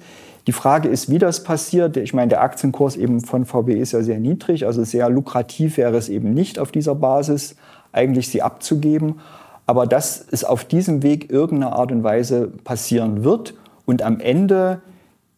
[0.49, 1.95] die Frage ist, wie das passiert.
[1.95, 5.95] Ich meine, der Aktienkurs eben von VW ist ja sehr niedrig, also sehr lukrativ wäre
[5.95, 7.55] es eben nicht auf dieser Basis,
[7.91, 9.19] eigentlich sie abzugeben.
[9.67, 13.53] Aber dass es auf diesem Weg irgendeine Art und Weise passieren wird
[13.85, 14.81] und am Ende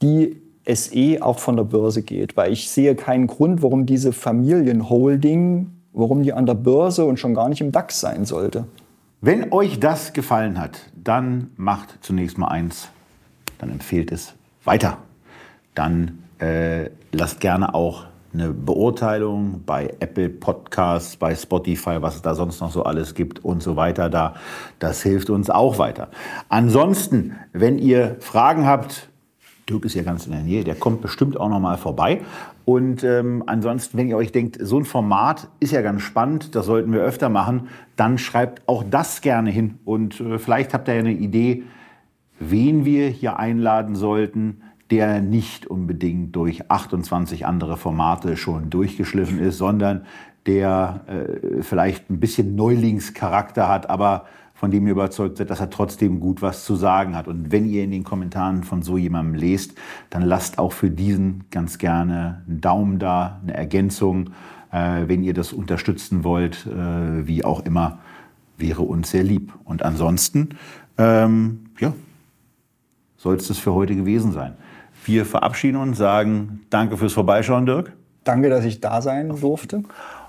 [0.01, 2.38] die SE auch von der Börse geht.
[2.38, 7.34] Weil ich sehe keinen Grund, warum diese Familienholding, warum die an der Börse und schon
[7.34, 8.64] gar nicht im DAX sein sollte.
[9.20, 12.88] Wenn euch das gefallen hat, dann macht zunächst mal eins,
[13.57, 14.97] dann empfehlt es weiter.
[15.76, 22.34] Dann äh, lasst gerne auch eine Beurteilung bei Apple Podcasts, bei Spotify, was es da
[22.34, 24.36] sonst noch so alles gibt und so weiter da.
[24.80, 26.09] Das hilft uns auch weiter.
[26.47, 29.09] Ansonsten, wenn ihr Fragen habt,
[29.70, 32.22] Dirk ist ja ganz in der Nähe, der kommt bestimmt auch noch mal vorbei.
[32.66, 36.66] Und ähm, ansonsten, wenn ihr euch denkt, so ein Format ist ja ganz spannend, das
[36.66, 39.80] sollten wir öfter machen, dann schreibt auch das gerne hin.
[39.84, 41.64] Und äh, vielleicht habt ihr ja eine Idee,
[42.41, 49.57] wen wir hier einladen sollten, der nicht unbedingt durch 28 andere Formate schon durchgeschliffen ist,
[49.57, 50.05] sondern
[50.45, 55.69] der äh, vielleicht ein bisschen Neulingscharakter hat, aber von dem ihr überzeugt seid, dass er
[55.69, 57.27] trotzdem gut was zu sagen hat.
[57.27, 59.73] Und wenn ihr in den Kommentaren von so jemandem lest,
[60.09, 64.31] dann lasst auch für diesen ganz gerne einen Daumen da, eine Ergänzung.
[64.71, 67.99] Äh, wenn ihr das unterstützen wollt, äh, wie auch immer,
[68.57, 69.53] wäre uns sehr lieb.
[69.63, 70.49] Und ansonsten,
[70.97, 71.93] ähm, ja,
[73.22, 74.55] soll es das für heute gewesen sein.
[75.05, 77.93] Wir verabschieden uns, sagen Danke fürs Vorbeischauen, Dirk.
[78.24, 79.84] Danke, dass ich da sein durfte.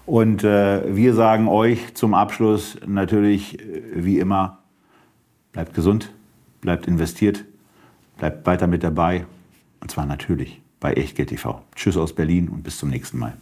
[0.05, 4.59] Und äh, wir sagen euch zum Abschluss natürlich, äh, wie immer,
[5.53, 6.13] bleibt gesund,
[6.61, 7.45] bleibt investiert,
[8.19, 9.27] bleibt weiter mit dabei.
[9.81, 11.63] Und zwar natürlich bei Echtgeld TV.
[11.75, 13.35] Tschüss aus Berlin und bis zum nächsten Mal.